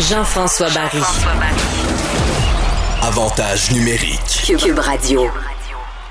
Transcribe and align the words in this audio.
Jean-François 0.00 0.70
Barry. 0.70 1.02
Avantage 3.02 3.70
numérique. 3.70 4.56
Cube 4.58 4.78
Radio. 4.78 5.24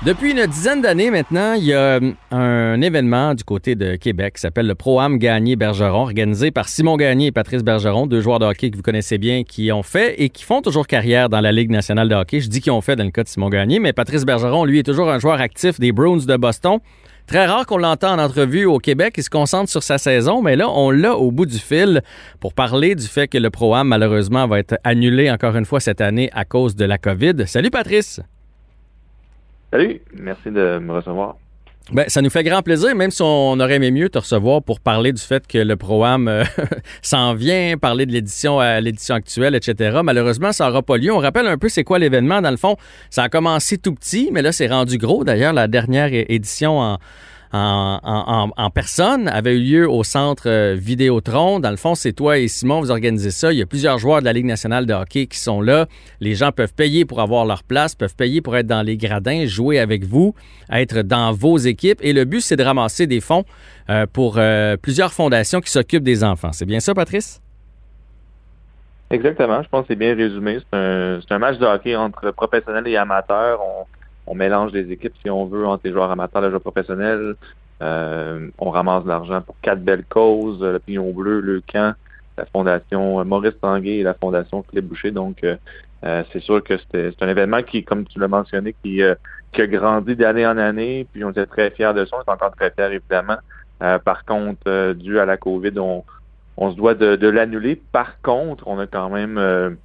Depuis 0.04 0.30
une 0.30 0.46
dizaine 0.46 0.80
d'années 0.80 1.10
maintenant, 1.10 1.54
il 1.54 1.64
y 1.64 1.74
a 1.74 1.98
euh, 1.98 2.12
un 2.30 2.80
événement 2.80 3.34
du 3.34 3.42
côté 3.42 3.74
de 3.74 3.96
Québec 3.96 4.34
qui 4.36 4.42
s'appelle 4.42 4.68
le 4.68 4.76
Pro-Am 4.76 5.18
Gagné-Bergeron, 5.18 6.02
organisé 6.02 6.52
par 6.52 6.68
Simon 6.68 6.96
Gagné 6.96 7.26
et 7.26 7.32
Patrice 7.32 7.64
Bergeron, 7.64 8.06
deux 8.06 8.20
joueurs 8.20 8.38
de 8.38 8.44
hockey 8.44 8.70
que 8.70 8.76
vous 8.76 8.82
connaissez 8.82 9.18
bien, 9.18 9.42
qui 9.42 9.72
ont 9.72 9.82
fait 9.82 10.22
et 10.22 10.28
qui 10.28 10.44
font 10.44 10.62
toujours 10.62 10.86
carrière 10.86 11.28
dans 11.28 11.40
la 11.40 11.50
Ligue 11.50 11.70
nationale 11.70 12.08
de 12.08 12.14
hockey. 12.14 12.40
Je 12.40 12.48
dis 12.48 12.60
qu'ils 12.60 12.72
ont 12.72 12.80
fait 12.80 12.94
dans 12.94 13.04
le 13.04 13.10
cas 13.10 13.24
de 13.24 13.28
Simon 13.28 13.48
Gagné, 13.48 13.80
mais 13.80 13.92
Patrice 13.92 14.24
Bergeron, 14.24 14.64
lui, 14.64 14.78
est 14.78 14.84
toujours 14.84 15.10
un 15.10 15.18
joueur 15.18 15.40
actif 15.40 15.80
des 15.80 15.90
Bruins 15.90 16.24
de 16.24 16.36
Boston. 16.36 16.78
Très 17.30 17.46
rare 17.46 17.64
qu'on 17.64 17.78
l'entende 17.78 18.18
en 18.18 18.24
entrevue 18.24 18.64
au 18.64 18.78
Québec. 18.78 19.14
Il 19.16 19.22
se 19.22 19.30
concentre 19.30 19.70
sur 19.70 19.84
sa 19.84 19.98
saison, 19.98 20.42
mais 20.42 20.56
là, 20.56 20.68
on 20.68 20.90
l'a 20.90 21.14
au 21.14 21.30
bout 21.30 21.46
du 21.46 21.58
fil 21.58 22.02
pour 22.40 22.54
parler 22.54 22.96
du 22.96 23.06
fait 23.06 23.28
que 23.28 23.38
le 23.38 23.50
Pro-Am, 23.50 23.86
malheureusement, 23.86 24.48
va 24.48 24.58
être 24.58 24.76
annulé 24.82 25.30
encore 25.30 25.54
une 25.54 25.64
fois 25.64 25.78
cette 25.78 26.00
année 26.00 26.28
à 26.32 26.44
cause 26.44 26.74
de 26.74 26.84
la 26.84 26.98
COVID. 26.98 27.46
Salut, 27.46 27.70
Patrice! 27.70 28.20
Salut, 29.70 30.00
merci 30.12 30.50
de 30.50 30.80
me 30.80 30.92
recevoir. 30.92 31.36
Ben, 31.92 32.04
ça 32.06 32.22
nous 32.22 32.30
fait 32.30 32.44
grand 32.44 32.62
plaisir, 32.62 32.94
même 32.94 33.10
si 33.10 33.20
on 33.20 33.58
aurait 33.58 33.74
aimé 33.74 33.90
mieux 33.90 34.08
te 34.08 34.18
recevoir 34.18 34.62
pour 34.62 34.78
parler 34.78 35.12
du 35.12 35.20
fait 35.20 35.44
que 35.48 35.58
le 35.58 35.74
Pro-Am 35.76 36.28
euh, 36.28 36.44
s'en 37.02 37.34
vient, 37.34 37.76
parler 37.76 38.06
de 38.06 38.12
l'édition 38.12 38.60
à 38.60 38.80
l'édition 38.80 39.16
actuelle, 39.16 39.56
etc. 39.56 39.98
Malheureusement, 40.04 40.52
ça 40.52 40.66
n'aura 40.66 40.82
pas 40.82 40.98
lieu. 40.98 41.12
On 41.12 41.18
rappelle 41.18 41.48
un 41.48 41.58
peu 41.58 41.68
c'est 41.68 41.82
quoi 41.82 41.98
l'événement. 41.98 42.42
Dans 42.42 42.52
le 42.52 42.56
fond, 42.56 42.76
ça 43.10 43.24
a 43.24 43.28
commencé 43.28 43.76
tout 43.76 43.92
petit, 43.92 44.30
mais 44.32 44.40
là, 44.40 44.52
c'est 44.52 44.68
rendu 44.68 44.98
gros. 44.98 45.24
D'ailleurs, 45.24 45.52
la 45.52 45.66
dernière 45.66 46.10
édition 46.12 46.78
en, 46.78 46.98
en, 47.52 48.70
personne 48.72 49.28
avait 49.28 49.56
eu 49.56 49.60
lieu 49.60 49.90
au 49.90 50.04
centre 50.04 50.48
euh, 50.48 50.76
Vidéotron. 50.78 51.58
Dans 51.58 51.70
le 51.70 51.76
fond, 51.76 51.94
c'est 51.94 52.12
toi 52.12 52.38
et 52.38 52.46
Simon, 52.46 52.80
vous 52.80 52.90
organisez 52.90 53.32
ça. 53.32 53.52
Il 53.52 53.58
y 53.58 53.62
a 53.62 53.66
plusieurs 53.66 53.98
joueurs 53.98 54.20
de 54.20 54.24
la 54.24 54.32
Ligue 54.32 54.46
nationale 54.46 54.86
de 54.86 54.94
hockey 54.94 55.26
qui 55.26 55.38
sont 55.38 55.60
là. 55.60 55.86
Les 56.20 56.34
gens 56.34 56.52
peuvent 56.52 56.74
payer 56.74 57.04
pour 57.04 57.20
avoir 57.20 57.44
leur 57.44 57.64
place, 57.64 57.94
peuvent 57.94 58.14
payer 58.14 58.40
pour 58.40 58.56
être 58.56 58.68
dans 58.68 58.82
les 58.82 58.96
gradins, 58.96 59.46
jouer 59.46 59.80
avec 59.80 60.04
vous, 60.04 60.34
être 60.72 61.02
dans 61.02 61.32
vos 61.32 61.58
équipes. 61.58 61.98
Et 62.02 62.12
le 62.12 62.24
but, 62.24 62.40
c'est 62.40 62.56
de 62.56 62.62
ramasser 62.62 63.08
des 63.08 63.20
fonds 63.20 63.44
euh, 63.88 64.06
pour 64.12 64.36
euh, 64.38 64.76
plusieurs 64.76 65.12
fondations 65.12 65.60
qui 65.60 65.70
s'occupent 65.70 66.04
des 66.04 66.22
enfants. 66.22 66.52
C'est 66.52 66.66
bien 66.66 66.80
ça, 66.80 66.94
Patrice? 66.94 67.40
Exactement. 69.10 69.62
Je 69.62 69.68
pense 69.68 69.82
que 69.82 69.86
c'est 69.88 69.98
bien 69.98 70.14
résumé. 70.14 70.58
C'est 70.72 71.32
un, 71.34 71.38
match 71.38 71.58
de 71.58 71.66
hockey 71.66 71.96
entre 71.96 72.30
professionnels 72.30 72.86
et 72.86 72.96
amateurs 72.96 73.60
mélange 74.34 74.72
les 74.72 74.90
équipes, 74.92 75.14
si 75.22 75.30
on 75.30 75.46
veut, 75.46 75.66
entre 75.66 75.82
les 75.84 75.92
joueurs 75.92 76.10
amateurs 76.10 76.42
et 76.42 76.46
les 76.46 76.50
joueurs 76.50 76.60
professionnels. 76.60 77.36
Euh, 77.82 78.48
on 78.58 78.70
ramasse 78.70 79.04
de 79.04 79.08
l'argent 79.08 79.40
pour 79.40 79.56
quatre 79.62 79.82
belles 79.82 80.04
causes, 80.08 80.60
le 80.60 80.78
Pignon 80.78 81.12
Bleu, 81.12 81.40
le 81.40 81.62
Camp, 81.66 81.94
la 82.36 82.44
Fondation 82.46 83.24
Maurice 83.24 83.58
Tanguay 83.60 83.98
et 83.98 84.02
la 84.02 84.14
Fondation 84.14 84.62
Philippe 84.68 84.86
Boucher. 84.86 85.10
Donc, 85.10 85.42
euh, 85.44 85.56
euh, 86.04 86.22
c'est 86.32 86.40
sûr 86.40 86.62
que 86.62 86.74
c'est 86.90 87.22
un 87.22 87.28
événement 87.28 87.62
qui, 87.62 87.82
comme 87.82 88.06
tu 88.06 88.18
l'as 88.18 88.28
mentionné, 88.28 88.74
qui, 88.82 89.00
qui 89.52 89.62
a 89.62 89.66
grandi 89.66 90.14
d'année 90.16 90.46
en 90.46 90.58
année, 90.58 91.06
puis 91.12 91.24
on 91.24 91.30
était 91.30 91.46
très 91.46 91.70
fiers 91.70 91.94
de 91.94 92.04
ça. 92.04 92.16
On 92.16 92.20
est 92.20 92.34
encore 92.34 92.54
très 92.54 92.70
fiers, 92.70 92.94
évidemment. 92.94 93.38
par 94.04 94.24
contre, 94.24 94.92
dû 94.92 95.18
à 95.18 95.24
la 95.24 95.36
COVID, 95.36 95.78
on, 95.78 96.04
on 96.56 96.70
se 96.70 96.76
doit 96.76 96.94
de, 96.94 97.16
de 97.16 97.28
l'annuler. 97.28 97.80
Par 97.92 98.20
contre, 98.22 98.66
on 98.66 98.78
a 98.78 98.86
quand 98.86 99.10
même 99.10 99.76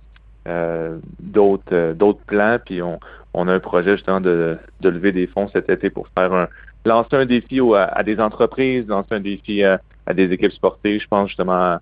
d'autres 1.20 2.20
plans, 2.28 2.58
puis 2.64 2.82
on, 2.82 3.00
on 3.36 3.48
a 3.48 3.54
un 3.54 3.60
projet 3.60 3.98
justement 3.98 4.22
de, 4.22 4.58
de 4.82 4.90
lever 4.90 5.12
des 5.12 5.28
fonds 5.28 5.48
cet 5.50 5.70
été 5.70 5.90
pour 5.90 6.08
faire 6.18 6.34
un 6.34 6.48
lancer 6.86 7.16
un 7.16 7.26
défi 7.26 7.60
à, 7.76 8.04
des 8.04 8.20
entreprises, 8.20 8.88
lancer 8.88 9.16
un 9.16 9.20
défi 9.20 9.64
à, 9.64 9.80
des 10.14 10.32
équipes 10.32 10.52
sportives. 10.52 11.02
Je 11.02 11.08
pense 11.08 11.30
justement 11.30 11.78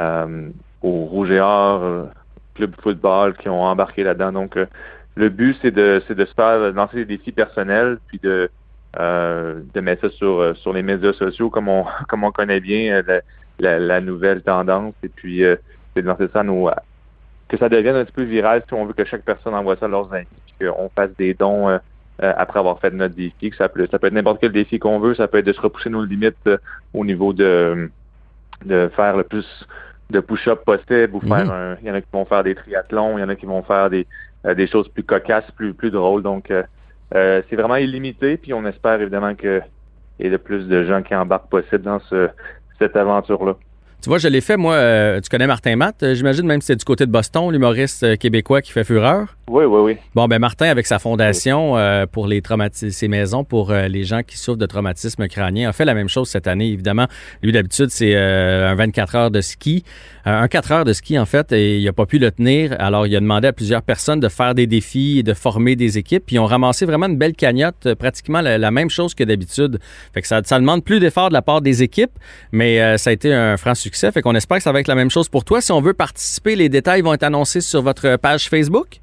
euh, 0.00 0.48
au 0.82 1.04
Rouge 1.06 1.30
et 1.30 1.40
Or, 1.40 1.82
euh, 1.82 2.04
club 2.54 2.74
football 2.82 3.34
qui 3.36 3.48
ont 3.48 3.62
embarqué 3.62 4.04
là-dedans. 4.04 4.32
Donc 4.32 4.56
euh, 4.56 4.66
le 5.16 5.28
but 5.30 5.56
c'est 5.62 5.70
de 5.70 6.02
se 6.06 6.34
faire 6.36 6.72
lancer 6.72 6.96
des 7.04 7.16
défis 7.16 7.32
personnels 7.32 7.98
puis 8.06 8.18
de 8.22 8.50
de 8.96 9.80
mettre 9.80 10.02
ça 10.02 10.10
sur 10.16 10.56
sur 10.56 10.72
les 10.72 10.84
médias 10.84 11.12
sociaux 11.14 11.50
comme 11.50 11.68
on 11.68 11.84
comme 12.08 12.22
on 12.22 12.30
connaît 12.30 12.60
bien 12.60 13.02
la, 13.58 13.78
la, 13.80 14.00
nouvelle 14.00 14.42
tendance 14.42 14.94
et 15.02 15.08
puis 15.08 15.42
c'est 15.94 16.02
de 16.02 16.06
lancer 16.06 16.28
ça 16.32 16.40
à 16.40 16.44
nos 16.44 16.68
que 17.54 17.60
ça 17.60 17.68
devienne 17.68 17.96
un 17.96 18.04
petit 18.04 18.12
peu 18.12 18.22
viral 18.22 18.62
si 18.66 18.74
on 18.74 18.84
veut 18.84 18.92
que 18.92 19.04
chaque 19.04 19.24
personne 19.24 19.54
envoie 19.54 19.76
ça 19.76 19.86
à 19.86 19.88
leurs 19.88 20.12
amis 20.12 20.26
qu'on 20.60 20.88
fasse 20.94 21.10
des 21.16 21.34
dons 21.34 21.68
euh, 21.68 21.78
euh, 22.22 22.32
après 22.36 22.60
avoir 22.60 22.78
fait 22.78 22.90
notre 22.90 23.14
défi. 23.14 23.50
Que 23.50 23.56
ça 23.56 23.68
peut, 23.68 23.86
ça 23.90 23.98
peut 23.98 24.06
être 24.06 24.12
n'importe 24.12 24.40
quel 24.40 24.52
défi 24.52 24.78
qu'on 24.78 24.98
veut. 24.98 25.14
Ça 25.14 25.28
peut 25.28 25.38
être 25.38 25.46
de 25.46 25.52
se 25.52 25.60
repousser 25.60 25.90
nos 25.90 26.04
limites 26.04 26.36
euh, 26.46 26.58
au 26.92 27.04
niveau 27.04 27.32
de, 27.32 27.90
de 28.64 28.90
faire 28.94 29.16
le 29.16 29.24
plus 29.24 29.46
de 30.10 30.20
push-up 30.20 30.64
possible 30.64 31.14
ou 31.14 31.20
faire 31.20 31.46
mhm. 31.46 31.50
un. 31.50 31.76
Il 31.82 31.88
y 31.88 31.90
en 31.90 31.94
a 31.94 32.00
qui 32.00 32.08
vont 32.12 32.24
faire 32.24 32.44
des 32.44 32.54
triathlons, 32.54 33.18
il 33.18 33.22
y 33.22 33.24
en 33.24 33.28
a 33.28 33.36
qui 33.36 33.46
vont 33.46 33.62
faire 33.62 33.90
des, 33.90 34.06
des 34.44 34.66
choses 34.66 34.88
plus 34.88 35.02
cocasses, 35.02 35.50
plus, 35.52 35.72
plus 35.72 35.90
drôles. 35.90 36.22
Donc, 36.22 36.52
c'est 37.10 37.56
vraiment 37.56 37.76
illimité. 37.76 38.36
Puis 38.36 38.52
on 38.52 38.66
espère 38.66 39.00
évidemment 39.00 39.34
qu'il 39.34 39.62
y 40.20 40.26
ait 40.26 40.28
le 40.28 40.38
plus 40.38 40.68
de 40.68 40.84
gens 40.84 41.02
qui 41.02 41.14
embarquent 41.14 41.48
possible 41.48 41.82
dans 41.82 42.00
ce, 42.00 42.28
cette 42.78 42.96
aventure-là. 42.96 43.56
Tu 44.04 44.10
vois, 44.10 44.18
je 44.18 44.28
l'ai 44.28 44.42
fait, 44.42 44.58
moi. 44.58 44.74
Euh, 44.74 45.18
tu 45.22 45.30
connais 45.30 45.46
Martin 45.46 45.76
Matt, 45.76 46.02
euh, 46.02 46.14
j'imagine, 46.14 46.44
même 46.44 46.60
si 46.60 46.66
c'est 46.66 46.76
du 46.76 46.84
côté 46.84 47.06
de 47.06 47.10
Boston, 47.10 47.50
l'humoriste 47.50 48.02
euh, 48.02 48.16
québécois 48.16 48.60
qui 48.60 48.70
fait 48.70 48.84
fureur. 48.84 49.34
Oui, 49.48 49.64
oui, 49.64 49.80
oui. 49.80 49.96
Bon, 50.14 50.28
ben 50.28 50.38
Martin, 50.38 50.66
avec 50.66 50.86
sa 50.86 50.98
fondation 50.98 51.76
pour 52.12 52.26
les 52.26 52.40
traumatismes, 52.40 52.90
ses 52.90 53.08
maisons 53.08 53.44
pour 53.44 53.74
les 53.74 54.04
gens 54.04 54.22
qui 54.22 54.38
souffrent 54.38 54.56
de 54.56 54.64
traumatisme 54.64 55.28
crânien, 55.28 55.68
a 55.68 55.72
fait 55.74 55.84
la 55.84 55.92
même 55.92 56.08
chose 56.08 56.30
cette 56.30 56.46
année. 56.46 56.68
Évidemment, 56.68 57.08
lui, 57.42 57.52
d'habitude, 57.52 57.90
c'est 57.90 58.16
un 58.16 58.74
24 58.74 59.14
heures 59.16 59.30
de 59.30 59.42
ski. 59.42 59.84
un 60.24 60.48
4 60.48 60.72
heures 60.72 60.84
de 60.86 60.94
ski, 60.94 61.18
en 61.18 61.26
fait, 61.26 61.52
et 61.52 61.76
il 61.76 61.84
n'a 61.84 61.92
pas 61.92 62.06
pu 62.06 62.18
le 62.18 62.30
tenir. 62.30 62.74
Alors, 62.78 63.06
il 63.06 63.14
a 63.14 63.20
demandé 63.20 63.48
à 63.48 63.52
plusieurs 63.52 63.82
personnes 63.82 64.18
de 64.18 64.30
faire 64.30 64.54
des 64.54 64.66
défis 64.66 65.18
et 65.18 65.22
de 65.22 65.34
former 65.34 65.76
des 65.76 65.98
équipes. 65.98 66.24
Puis, 66.26 66.36
ils 66.36 66.38
ont 66.38 66.46
ramassé 66.46 66.86
vraiment 66.86 67.06
une 67.06 67.18
belle 67.18 67.34
cagnotte, 67.34 67.92
pratiquement 67.96 68.40
la, 68.40 68.70
même 68.70 68.88
chose 68.88 69.14
que 69.14 69.24
d'habitude. 69.24 69.78
Fait 70.14 70.22
que 70.22 70.26
ça, 70.26 70.40
ça 70.42 70.58
demande 70.58 70.82
plus 70.82 71.00
d'efforts 71.00 71.28
de 71.28 71.34
la 71.34 71.42
part 71.42 71.60
des 71.60 71.82
équipes, 71.82 72.18
mais 72.50 72.96
ça 72.96 73.10
a 73.10 73.12
été 73.12 73.34
un 73.34 73.58
franc 73.58 73.74
succès 73.74 73.93
succès. 73.94 74.10
Fait 74.10 74.22
qu'on 74.22 74.34
espère 74.34 74.58
que 74.58 74.62
ça 74.62 74.72
va 74.72 74.80
être 74.80 74.88
la 74.88 74.94
même 74.94 75.10
chose 75.10 75.28
pour 75.28 75.44
toi. 75.44 75.60
Si 75.60 75.72
on 75.72 75.80
veut 75.80 75.94
participer, 75.94 76.56
les 76.56 76.68
détails 76.68 77.02
vont 77.02 77.14
être 77.14 77.22
annoncés 77.22 77.60
sur 77.60 77.82
votre 77.82 78.16
page 78.16 78.48
Facebook. 78.48 79.00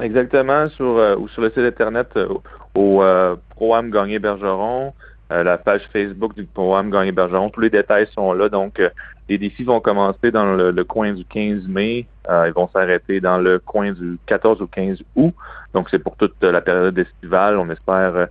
Exactement, 0.00 0.68
sur, 0.70 0.96
euh, 0.98 1.16
ou 1.16 1.28
sur 1.28 1.42
le 1.42 1.50
site 1.50 1.58
internet 1.58 2.08
euh, 2.16 2.28
au 2.74 3.02
euh, 3.02 3.36
Pro-Am 3.50 3.90
Gagné 3.90 4.18
Bergeron, 4.18 4.92
la 5.30 5.58
page 5.58 5.82
Facebook 5.92 6.34
du 6.34 6.44
Pro-Am 6.44 6.90
Gagné 6.90 7.12
Bergeron. 7.12 7.50
Tous 7.50 7.60
les 7.60 7.70
détails 7.70 8.06
sont 8.14 8.32
là. 8.32 8.48
Donc, 8.48 8.80
les 9.28 9.36
défis 9.36 9.62
vont 9.62 9.78
commencer 9.78 10.30
dans 10.30 10.54
le, 10.54 10.84
coin 10.84 11.12
du 11.12 11.24
15 11.24 11.66
mai. 11.68 12.06
ils 12.28 12.52
vont 12.56 12.68
s'arrêter 12.72 13.20
dans 13.20 13.36
le 13.36 13.58
coin 13.58 13.92
du 13.92 14.18
14 14.24 14.62
ou 14.62 14.66
15 14.66 15.02
août. 15.16 15.34
Donc, 15.74 15.88
c'est 15.90 15.98
pour 15.98 16.16
toute 16.16 16.42
la 16.42 16.62
période 16.62 16.98
estivale. 16.98 17.58
On 17.58 17.68
espère 17.68 18.28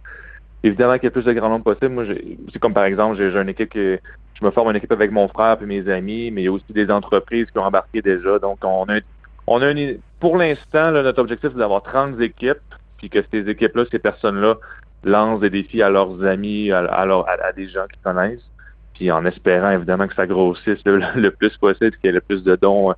évidemment 0.64 0.96
qu'il 0.96 1.04
y 1.04 1.08
ait 1.08 1.12
plus 1.12 1.24
de 1.24 1.34
grand 1.34 1.50
nombre 1.50 1.66
possible. 1.66 1.90
Moi, 1.90 2.06
c'est 2.52 2.58
comme 2.58 2.74
par 2.74 2.86
exemple, 2.86 3.18
j'ai 3.18 3.40
une 3.40 3.50
équipe 3.50 3.70
qui 3.70 3.98
je 4.40 4.46
me 4.46 4.52
forme 4.52 4.70
une 4.70 4.76
équipe 4.76 4.92
avec 4.92 5.12
mon 5.12 5.28
frère 5.28 5.58
et 5.62 5.66
mes 5.66 5.90
amis, 5.90 6.32
mais 6.32 6.44
il 6.44 6.46
y 6.46 6.48
a 6.48 6.52
aussi 6.52 6.72
des 6.72 6.92
entreprises 6.92 7.48
qui 7.52 7.58
ont 7.58 7.64
embarqué 7.64 8.02
déjà. 8.02 8.38
Donc, 8.40 8.60
on 8.64 8.86
a, 8.90 9.00
on 9.48 9.62
a 9.62 9.72
une, 9.72 10.00
pour 10.20 10.38
l'instant, 10.38 10.92
notre 10.92 11.22
objectif, 11.22 11.50
c'est 11.52 11.58
d'avoir 11.58 11.82
30 11.84 12.20
équipes, 12.22 12.58
puis 12.98 13.10
que 13.10 13.20
ces 13.32 13.50
équipes-là, 13.50 13.86
ces 13.92 14.00
personnes-là, 14.00 14.56
lancent 15.04 15.40
des 15.40 15.50
défis 15.50 15.82
à 15.82 15.90
leurs 15.90 16.24
amis, 16.24 16.72
à, 16.72 16.80
à, 16.80 17.52
des 17.56 17.70
gens 17.70 17.86
qui 17.92 18.00
connaissent, 18.04 18.48
puis 18.94 19.12
en 19.12 19.26
espérant 19.26 19.72
évidemment 19.72 20.08
que 20.08 20.16
ça 20.16 20.28
grossisse 20.28 20.80
le, 20.86 21.30
plus 21.30 21.56
possible, 21.58 21.92
qu'il 21.98 22.06
y 22.06 22.08
ait 22.10 22.12
le 22.12 22.22
plus 22.22 22.44
de 22.44 22.56
dons 22.56 22.94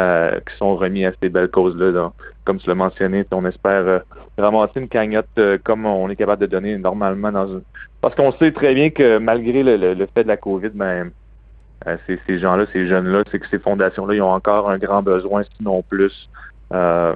euh, 0.00 0.40
qui 0.40 0.56
sont 0.56 0.74
remis 0.74 1.04
à 1.04 1.12
ces 1.22 1.28
belles 1.28 1.50
causes-là. 1.50 2.10
Comme 2.44 2.58
tu 2.58 2.68
l'as 2.68 2.74
mentionné, 2.74 3.24
on 3.30 3.44
espère 3.46 3.86
euh, 3.86 3.98
ramasser 4.36 4.80
une 4.80 4.88
cagnotte 4.88 5.28
euh, 5.38 5.56
comme 5.62 5.86
on 5.86 6.08
est 6.10 6.16
capable 6.16 6.42
de 6.42 6.46
donner 6.46 6.76
normalement 6.78 7.30
dans 7.30 7.46
une... 7.46 7.62
Parce 8.00 8.14
qu'on 8.16 8.32
sait 8.32 8.50
très 8.50 8.74
bien 8.74 8.90
que 8.90 9.18
malgré 9.18 9.62
le, 9.62 10.06
fait 10.12 10.24
de 10.24 10.28
la 10.28 10.36
COVID, 10.36 10.70
ben, 10.74 11.10
ces, 12.06 12.38
gens-là, 12.40 12.66
ces 12.72 12.88
jeunes-là, 12.88 13.22
c'est 13.30 13.38
que 13.38 13.48
ces 13.48 13.60
fondations-là, 13.60 14.14
ils 14.14 14.22
ont 14.22 14.32
encore 14.32 14.68
un 14.68 14.78
grand 14.78 15.02
besoin, 15.02 15.44
sinon 15.56 15.82
plus, 15.82 16.28
en, 16.70 17.14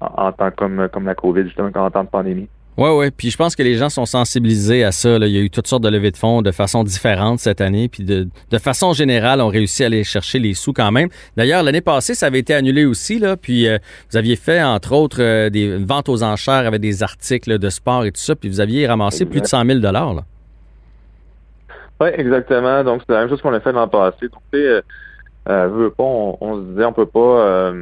en, 0.00 0.32
temps 0.32 0.50
comme, 0.50 0.88
comme 0.92 1.06
la 1.06 1.14
COVID, 1.14 1.44
justement, 1.44 1.70
en 1.74 1.90
temps 1.90 2.04
de 2.04 2.08
pandémie. 2.08 2.48
Oui, 2.78 2.88
oui. 2.88 3.10
Puis 3.10 3.30
je 3.30 3.36
pense 3.36 3.54
que 3.54 3.62
les 3.62 3.74
gens 3.74 3.90
sont 3.90 4.06
sensibilisés 4.06 4.82
à 4.82 4.92
ça. 4.92 5.16
Il 5.16 5.28
y 5.28 5.38
a 5.38 5.42
eu 5.42 5.50
toutes 5.50 5.66
sortes 5.66 5.82
de 5.82 5.90
levées 5.90 6.10
de 6.10 6.16
fonds 6.16 6.40
de 6.40 6.50
façon 6.50 6.84
différente 6.84 7.38
cette 7.38 7.60
année. 7.60 7.88
Puis 7.88 8.02
de, 8.02 8.28
de 8.50 8.58
façon 8.58 8.94
générale, 8.94 9.42
on 9.42 9.48
réussi 9.48 9.82
à 9.82 9.86
aller 9.86 10.04
chercher 10.04 10.38
les 10.38 10.54
sous 10.54 10.72
quand 10.72 10.90
même. 10.90 11.08
D'ailleurs, 11.36 11.62
l'année 11.62 11.82
passée, 11.82 12.14
ça 12.14 12.26
avait 12.26 12.38
été 12.38 12.54
annulé 12.54 12.86
aussi. 12.86 13.18
Là, 13.18 13.36
puis 13.36 13.68
euh, 13.68 13.76
vous 14.10 14.16
aviez 14.16 14.36
fait, 14.36 14.62
entre 14.62 14.92
autres, 14.92 15.22
euh, 15.22 15.50
des 15.50 15.76
ventes 15.76 16.08
aux 16.08 16.22
enchères 16.22 16.66
avec 16.66 16.80
des 16.80 17.02
articles 17.02 17.58
de 17.58 17.68
sport 17.68 18.06
et 18.06 18.12
tout 18.12 18.20
ça. 18.20 18.34
Puis 18.34 18.48
vous 18.48 18.60
aviez 18.60 18.86
ramassé 18.86 19.26
plus 19.26 19.42
de 19.42 19.46
100 19.46 19.66
000 19.66 19.78
là. 19.80 20.14
Oui, 22.00 22.08
exactement. 22.14 22.82
Donc, 22.84 23.02
c'est 23.06 23.12
la 23.12 23.20
même 23.20 23.28
chose 23.28 23.42
qu'on 23.42 23.52
a 23.52 23.60
fait 23.60 23.72
l'an 23.72 23.86
passé. 23.86 24.28
Donc, 24.28 24.42
tu 24.50 24.58
sais, 24.58 24.82
euh, 25.48 25.90
pas, 25.90 26.04
on, 26.04 26.56
se 26.56 26.70
disait, 26.70 26.84
on 26.86 26.92
peut 26.94 27.06
pas 27.06 27.72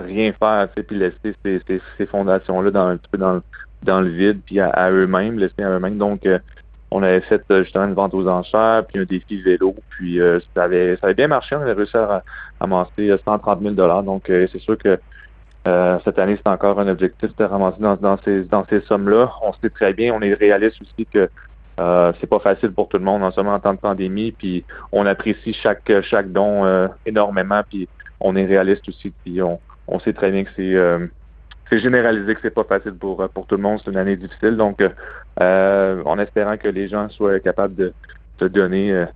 rien 0.00 0.32
faire, 0.32 0.68
tu 0.76 0.82
puis 0.82 0.98
laisser 0.98 1.34
ces, 1.44 1.60
ces, 1.98 2.06
fondations-là 2.06 2.70
dans 2.70 2.86
un 2.88 2.96
petit 2.96 3.08
peu 3.10 3.18
dans, 3.18 3.40
dans 3.82 4.00
le 4.00 4.08
vide, 4.08 4.40
puis 4.44 4.60
à, 4.60 4.90
eux-mêmes, 4.90 5.38
laisser 5.38 5.62
à 5.62 5.70
eux-mêmes. 5.70 5.98
Donc, 5.98 6.26
euh, 6.26 6.38
on 6.90 7.02
avait 7.02 7.20
fait 7.22 7.42
justement 7.48 7.86
une 7.86 7.94
vente 7.94 8.14
aux 8.14 8.28
enchères, 8.28 8.84
puis 8.86 9.00
un 9.00 9.04
défi 9.04 9.40
vélo, 9.42 9.74
puis 9.90 10.20
ça, 10.54 10.64
avait, 10.64 10.96
ça 10.96 11.06
avait 11.06 11.14
bien 11.14 11.26
marché. 11.26 11.56
On 11.56 11.60
avait 11.60 11.72
réussi 11.72 11.96
à 11.96 12.22
ramasser 12.60 13.12
130 13.24 13.62
000 13.62 13.74
Donc, 14.02 14.24
c'est 14.26 14.60
sûr 14.60 14.78
que 14.78 15.00
cette 16.04 16.18
année, 16.20 16.36
c'est 16.36 16.48
encore 16.48 16.78
un 16.78 16.86
objectif 16.86 17.34
de 17.36 17.44
ramasser 17.44 17.78
dans, 17.80 17.96
dans 17.96 18.16
ces, 18.18 18.44
dans 18.44 18.64
ces 18.66 18.80
sommes-là. 18.82 19.32
On 19.42 19.52
sait 19.54 19.70
très 19.70 19.92
bien, 19.92 20.14
on 20.14 20.20
est 20.20 20.34
réaliste 20.34 20.80
aussi 20.82 21.04
que 21.06 21.28
euh, 21.80 22.12
c'est 22.20 22.28
pas 22.28 22.38
facile 22.38 22.72
pour 22.72 22.88
tout 22.88 22.98
le 22.98 23.04
monde, 23.04 23.22
en 23.22 23.32
ce 23.32 23.40
moment 23.40 23.56
en 23.56 23.60
temps 23.60 23.74
de 23.74 23.80
pandémie, 23.80 24.32
puis 24.32 24.64
on 24.92 25.06
apprécie 25.06 25.52
chaque 25.54 25.90
chaque 26.02 26.30
don 26.30 26.64
euh, 26.64 26.86
énormément, 27.04 27.62
puis 27.68 27.88
on 28.20 28.36
est 28.36 28.46
réaliste 28.46 28.88
aussi, 28.88 29.12
puis 29.24 29.42
on, 29.42 29.58
on 29.88 29.98
sait 30.00 30.12
très 30.12 30.30
bien 30.30 30.44
que 30.44 30.50
c'est 30.56 30.74
euh, 30.74 31.06
c'est 31.70 31.78
généralisé 31.78 32.34
que 32.34 32.40
c'est 32.42 32.54
pas 32.54 32.64
facile 32.64 32.94
pour 32.94 33.28
pour 33.30 33.46
tout 33.46 33.56
le 33.56 33.62
monde, 33.62 33.80
c'est 33.84 33.90
une 33.90 33.96
année 33.96 34.16
difficile, 34.16 34.56
donc 34.56 34.82
en 35.40 36.18
espérant 36.18 36.56
que 36.56 36.68
les 36.68 36.88
gens 36.88 37.08
soient 37.08 37.40
capables 37.40 37.74
de, 37.74 37.92
de 38.38 38.48
donner 38.48 39.06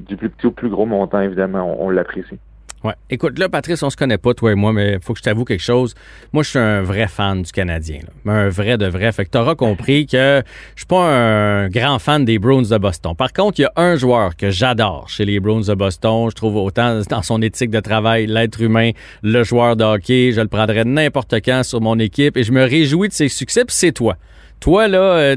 du 0.00 0.16
plus 0.16 0.30
petit 0.30 0.46
au 0.46 0.50
plus 0.50 0.68
gros 0.68 0.86
montant, 0.86 1.20
évidemment, 1.20 1.76
on 1.80 1.90
l'apprécie. 1.90 2.38
Ouais. 2.84 2.92
Écoute, 3.08 3.38
là, 3.38 3.48
Patrice, 3.48 3.82
on 3.82 3.88
se 3.88 3.96
connaît 3.96 4.18
pas, 4.18 4.34
toi 4.34 4.52
et 4.52 4.54
moi, 4.54 4.74
mais 4.74 4.98
faut 5.00 5.14
que 5.14 5.18
je 5.18 5.22
t'avoue 5.22 5.46
quelque 5.46 5.62
chose. 5.62 5.94
Moi, 6.34 6.42
je 6.42 6.50
suis 6.50 6.58
un 6.58 6.82
vrai 6.82 7.08
fan 7.08 7.40
du 7.40 7.50
Canadien. 7.50 8.00
Un 8.26 8.50
vrai 8.50 8.76
de 8.76 8.84
vrai. 8.86 9.10
Fait 9.10 9.24
que 9.24 9.30
tu 9.30 9.38
auras 9.38 9.54
compris 9.54 10.06
que 10.06 10.42
je 10.74 10.80
suis 10.80 10.86
pas 10.86 11.02
un 11.02 11.68
grand 11.70 11.98
fan 11.98 12.26
des 12.26 12.38
Bruins 12.38 12.60
de 12.60 12.76
Boston. 12.76 13.14
Par 13.16 13.32
contre, 13.32 13.58
il 13.58 13.62
y 13.62 13.64
a 13.64 13.72
un 13.76 13.96
joueur 13.96 14.36
que 14.36 14.50
j'adore 14.50 15.08
chez 15.08 15.24
les 15.24 15.40
Bruins 15.40 15.62
de 15.66 15.74
Boston. 15.74 16.28
Je 16.28 16.34
trouve 16.34 16.56
autant 16.56 17.00
dans 17.08 17.22
son 17.22 17.40
éthique 17.40 17.70
de 17.70 17.80
travail, 17.80 18.26
l'être 18.26 18.60
humain, 18.60 18.90
le 19.22 19.42
joueur 19.44 19.76
de 19.76 19.84
hockey. 19.84 20.32
Je 20.32 20.42
le 20.42 20.48
prendrais 20.48 20.84
n'importe 20.84 21.36
quand 21.36 21.62
sur 21.62 21.80
mon 21.80 21.98
équipe 21.98 22.36
et 22.36 22.44
je 22.44 22.52
me 22.52 22.64
réjouis 22.64 23.08
de 23.08 23.14
ses 23.14 23.28
succès, 23.28 23.64
puis 23.64 23.74
c'est 23.74 23.92
toi. 23.92 24.18
Toi, 24.60 24.88
là, 24.88 24.98
euh, 24.98 25.36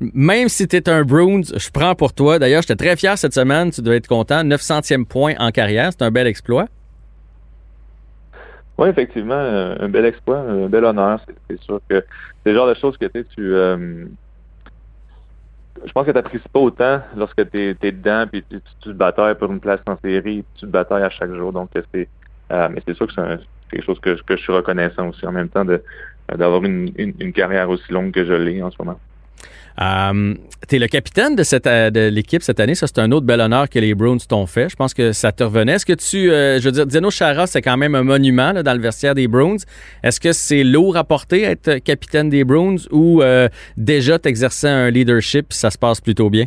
même 0.00 0.48
si 0.48 0.66
tu 0.66 0.76
es 0.76 0.88
un 0.88 1.02
Bruins, 1.02 1.42
je 1.42 1.70
prends 1.70 1.94
pour 1.94 2.14
toi. 2.14 2.38
D'ailleurs, 2.38 2.62
j'étais 2.62 2.76
très 2.76 2.96
fier 2.96 3.18
cette 3.18 3.34
semaine. 3.34 3.70
Tu 3.70 3.82
dois 3.82 3.96
être 3.96 4.08
content. 4.08 4.42
900e 4.42 5.04
point 5.04 5.34
en 5.38 5.50
carrière. 5.50 5.90
C'est 5.92 6.02
un 6.02 6.10
bel 6.10 6.26
exploit. 6.26 6.66
Oui, 8.78 8.88
effectivement, 8.88 9.34
un 9.34 9.88
bel 9.88 10.06
exploit, 10.06 10.38
un 10.38 10.68
bel 10.68 10.84
honneur. 10.84 11.20
C'est 11.50 11.60
sûr 11.62 11.80
que 11.88 12.04
c'est 12.42 12.52
le 12.52 12.54
genre 12.54 12.68
de 12.68 12.74
choses 12.74 12.96
que 12.96 13.06
tu 13.06 13.24
euh, 13.38 14.06
je 15.84 15.92
pense 15.92 16.06
que 16.06 16.10
tu 16.10 16.16
n'apprécies 16.16 16.48
pas 16.48 16.60
autant 16.60 17.00
lorsque 17.16 17.50
tu 17.50 17.58
es, 17.58 17.92
dedans 17.92 18.26
puis 18.30 18.44
tu, 18.48 18.60
te 18.80 18.90
batailles 18.90 19.36
pour 19.36 19.50
une 19.50 19.60
place 19.60 19.80
en 19.86 19.96
série, 20.02 20.44
tu 20.54 20.62
te 20.62 20.66
batailles 20.66 21.02
à 21.02 21.10
chaque 21.10 21.32
jour. 21.32 21.52
Donc, 21.52 21.70
c'est 21.74 22.08
euh, 22.50 22.68
mais 22.72 22.82
c'est 22.86 22.94
sûr 22.94 23.06
que 23.06 23.12
c'est 23.12 23.40
quelque 23.70 23.84
chose 23.84 24.00
que, 24.00 24.20
que, 24.22 24.36
je 24.36 24.42
suis 24.42 24.52
reconnaissant 24.52 25.08
aussi 25.08 25.26
en 25.26 25.32
même 25.32 25.48
temps 25.48 25.64
de, 25.64 25.82
d'avoir 26.36 26.64
une, 26.64 26.92
une, 26.96 27.32
carrière 27.32 27.70
aussi 27.70 27.90
longue 27.90 28.12
que 28.12 28.24
je 28.24 28.32
l'ai 28.32 28.62
en 28.62 28.70
ce 28.70 28.76
moment. 28.78 28.98
Euh, 29.80 30.34
tu 30.68 30.76
es 30.76 30.78
le 30.80 30.88
capitaine 30.88 31.36
de, 31.36 31.44
cette, 31.44 31.68
euh, 31.68 31.90
de 31.90 32.08
l'équipe 32.08 32.42
cette 32.42 32.58
année. 32.58 32.74
Ça, 32.74 32.88
c'est 32.88 32.98
un 32.98 33.12
autre 33.12 33.24
bel 33.24 33.40
honneur 33.40 33.68
que 33.68 33.78
les 33.78 33.94
Bruins 33.94 34.18
t'ont 34.28 34.46
fait. 34.46 34.68
Je 34.68 34.74
pense 34.74 34.92
que 34.92 35.12
ça 35.12 35.30
te 35.30 35.44
revenait. 35.44 35.74
Est-ce 35.74 35.86
que 35.86 35.92
tu. 35.92 36.30
Euh, 36.30 36.58
je 36.58 36.64
veux 36.64 36.72
dire, 36.72 36.86
Dino 36.86 37.10
Chara, 37.10 37.46
c'est 37.46 37.62
quand 37.62 37.76
même 37.76 37.94
un 37.94 38.02
monument 38.02 38.52
dans 38.52 38.74
le 38.74 38.80
vestiaire 38.80 39.14
des 39.14 39.28
Bruins. 39.28 39.56
Est-ce 40.02 40.20
que 40.20 40.32
c'est 40.32 40.64
lourd 40.64 40.96
à 40.96 41.04
porter 41.04 41.42
être 41.42 41.78
capitaine 41.78 42.28
des 42.28 42.44
Bruins 42.44 42.76
ou 42.90 43.22
déjà 43.76 44.18
t'exerçais 44.18 44.68
un 44.68 44.90
leadership 44.90 45.52
ça 45.52 45.70
se 45.70 45.78
passe 45.78 46.00
plutôt 46.00 46.28
bien? 46.28 46.46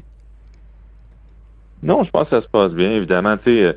Non, 1.84 2.04
je 2.04 2.12
pense 2.12 2.26
que 2.26 2.36
ça 2.36 2.42
se 2.42 2.50
passe 2.50 2.74
bien, 2.74 2.92
évidemment. 2.92 3.38
Tu 3.38 3.60
sais 3.60 3.76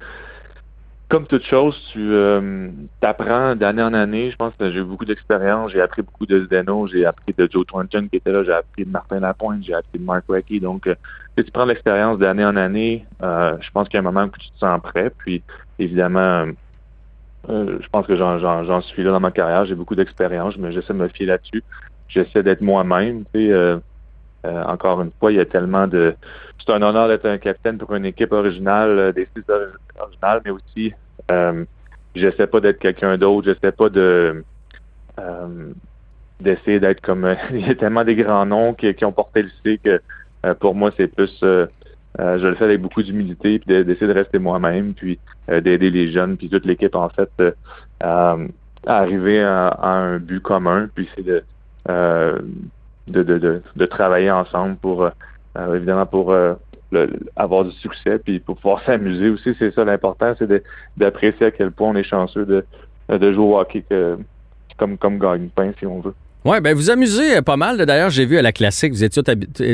comme 1.09 1.27
toute 1.27 1.45
chose, 1.45 1.79
tu 1.93 2.01
euh, 2.01 2.69
apprends 3.03 3.55
d'année 3.55 3.83
en 3.83 3.93
année. 3.93 4.31
Je 4.31 4.37
pense 4.37 4.55
que 4.59 4.73
j'ai 4.73 4.79
eu 4.79 4.85
beaucoup 4.85 5.05
d'expérience. 5.05 5.71
J'ai 5.73 5.81
appris 5.81 6.03
beaucoup 6.03 6.27
de 6.27 6.45
Zdeno, 6.45 6.87
j'ai 6.87 7.05
appris 7.05 7.35
de 7.37 7.49
Joe 7.51 7.67
Thornton 7.67 8.09
qui 8.09 8.17
était 8.17 8.33
là, 8.33 8.43
j'ai 8.43 8.53
appris 8.53 8.85
de 8.85 8.91
Martin 8.91 9.21
Lapointe, 9.21 9.63
j'ai 9.63 9.75
appris 9.75 9.99
de 9.99 10.05
Mark 10.05 10.25
Reckie. 10.29 10.61
Donc, 10.61 10.87
euh, 10.87 10.95
tu 11.37 11.51
prends 11.53 11.67
l'expérience 11.67 12.19
d'année 12.19 12.45
en 12.45 12.57
année. 12.57 13.05
Euh, 13.23 13.57
je 13.61 13.71
pense 13.71 13.89
qu'il 13.89 13.95
y 13.95 13.99
a 13.99 14.01
un 14.01 14.11
moment 14.11 14.25
où 14.25 14.39
tu 14.39 14.51
te 14.51 14.59
sens 14.59 14.81
prêt. 14.81 15.13
Puis, 15.19 15.43
évidemment, 15.79 16.47
euh, 17.51 17.79
je 17.81 17.89
pense 17.89 18.07
que 18.07 18.17
j'en 18.17 18.81
suis 18.81 19.05
là 19.05 19.11
dans 19.11 19.21
ma 19.21 19.31
carrière. 19.31 19.67
J'ai 19.67 19.75
beaucoup 19.75 19.95
d'expérience, 19.95 20.57
mais 20.57 20.73
j'essaie 20.73 20.95
de 20.95 20.99
me 20.99 21.09
fier 21.09 21.27
là-dessus. 21.27 21.63
J'essaie 22.09 22.43
d'être 22.43 22.63
moi-même. 22.63 23.25
Tu 23.35 23.51
sais, 23.51 23.81
encore 24.45 25.03
une 25.03 25.11
fois, 25.21 25.33
il 25.33 25.37
y 25.37 25.41
a 25.41 25.45
tellement 25.45 25.87
de. 25.87 26.15
C'est 26.59 26.73
un 26.73 26.81
honneur 26.81 27.09
d'être 27.09 27.27
un 27.27 27.39
capitaine 27.39 27.77
pour 27.77 27.95
une 27.95 28.07
équipe 28.07 28.33
originale, 28.33 29.13
des 29.13 29.29
six 29.37 29.45
originales, 30.01 30.41
mais 30.45 30.51
aussi 30.51 30.93
euh, 31.31 31.65
j'essaie 32.15 32.47
pas 32.47 32.61
d'être 32.61 32.79
quelqu'un 32.79 33.17
d'autre, 33.19 33.49
j'essaie 33.49 33.73
pas 33.73 33.89
de 33.89 34.45
euh, 35.19 35.73
d'essayer 36.41 36.81
d'être 36.81 37.01
comme 37.01 37.35
il 37.53 37.67
y 37.67 37.71
a 37.71 37.75
tellement 37.75 38.05
des 38.05 38.17
grands 38.17 38.47
noms 38.47 38.75
qui, 38.75 39.05
ont 39.05 39.13
porté 39.13 39.43
le 39.43 39.51
C 39.63 39.81
que 39.83 40.01
euh, 40.45 40.55
pour 40.55 40.75
moi 40.75 40.91
c'est 40.97 41.09
plus 41.09 41.39
je 41.41 42.47
le 42.47 42.55
fais 42.55 42.65
avec 42.65 42.81
beaucoup 42.81 43.03
d'humilité 43.03 43.59
puis 43.59 43.85
d'essayer 43.85 44.07
de 44.07 44.13
rester 44.13 44.39
moi-même 44.39 44.95
puis 44.95 45.19
d'aider 45.49 45.91
les 45.91 46.13
jeunes 46.13 46.37
puis 46.37 46.49
toute 46.49 46.65
l'équipe 46.65 46.95
en 46.95 47.09
fait 47.09 47.31
à 48.01 48.37
arriver 48.87 49.43
à, 49.43 49.77
un 49.83 50.19
but 50.19 50.41
commun 50.41 50.89
puis 50.95 51.09
c'est 51.15 51.25
de, 51.25 51.43
de, 51.89 53.23
de, 53.23 53.63
de, 53.75 53.87
travailler 53.87 54.31
ensemble 54.31 54.77
pour 54.77 55.11
évidemment 55.57 56.07
pour 56.07 56.33
avoir 57.37 57.65
du 57.65 57.73
succès, 57.73 58.19
puis 58.19 58.41
pour 58.41 58.57
pouvoir 58.57 58.83
s'amuser 58.87 59.29
aussi, 59.29 59.55
c'est 59.59 59.75
ça 59.75 59.85
l'important, 59.85 60.35
c'est 60.39 60.49
d'apprécier 60.97 61.47
à 61.47 61.51
quel 61.51 61.71
point 61.71 61.91
on 61.91 61.97
est 61.97 62.05
chanceux 62.05 62.47
de, 62.47 62.65
de 63.09 63.33
jouer 63.33 63.45
au 63.45 63.59
hockey 63.59 63.85
comme, 64.77 64.99
comme 64.99 65.19
gagne-pain, 65.19 65.73
si 65.79 65.87
on 65.87 66.01
veut. 66.01 66.15
Oui, 66.47 66.61
ben 66.61 66.77
vous 66.77 66.91
amusez 66.91 67.39
euh, 67.39 67.41
pas 67.41 67.57
mal. 67.57 67.79
D'ailleurs, 67.79 68.11
j'ai 68.11 68.27
vu 68.27 68.37
à 68.37 68.43
la 68.43 68.53
classique, 68.53 68.93
vous 68.93 69.03
étiez, 69.03 69.23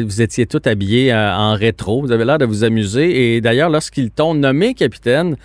vous 0.03 0.23
étiez 0.23 0.47
tout 0.47 0.63
habillés 0.65 1.13
euh, 1.13 1.35
en 1.35 1.55
rétro. 1.55 2.01
Vous 2.01 2.13
avez 2.13 2.25
l'air 2.25 2.39
de 2.39 2.45
vous 2.45 2.63
amuser. 2.63 3.35
Et 3.35 3.41
d'ailleurs, 3.41 3.71
lorsqu'ils 3.71 4.13
t'ont 4.13 4.35
nommé 4.35 4.75
capitaine, 4.75 5.37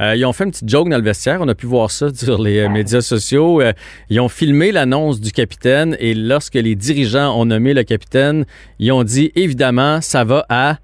euh, 0.00 0.16
ils 0.16 0.24
ont 0.24 0.32
fait 0.32 0.44
une 0.44 0.52
petite 0.52 0.70
joke 0.70 0.88
dans 0.88 0.96
le 0.96 1.02
vestiaire. 1.02 1.42
On 1.42 1.48
a 1.48 1.54
pu 1.54 1.66
voir 1.66 1.90
ça 1.90 2.08
sur 2.14 2.40
les 2.40 2.66
médias 2.70 3.02
sociaux. 3.02 3.60
ils 4.08 4.20
ont 4.20 4.30
filmé 4.30 4.72
l'annonce 4.72 5.20
du 5.20 5.32
capitaine 5.32 5.98
et 6.00 6.14
lorsque 6.14 6.54
les 6.54 6.74
dirigeants 6.76 7.38
ont 7.38 7.44
nommé 7.44 7.74
le 7.74 7.82
capitaine, 7.82 8.46
ils 8.78 8.90
ont 8.90 9.04
dit 9.04 9.32
évidemment, 9.34 10.00
ça 10.00 10.24
va 10.24 10.46
à 10.48 10.78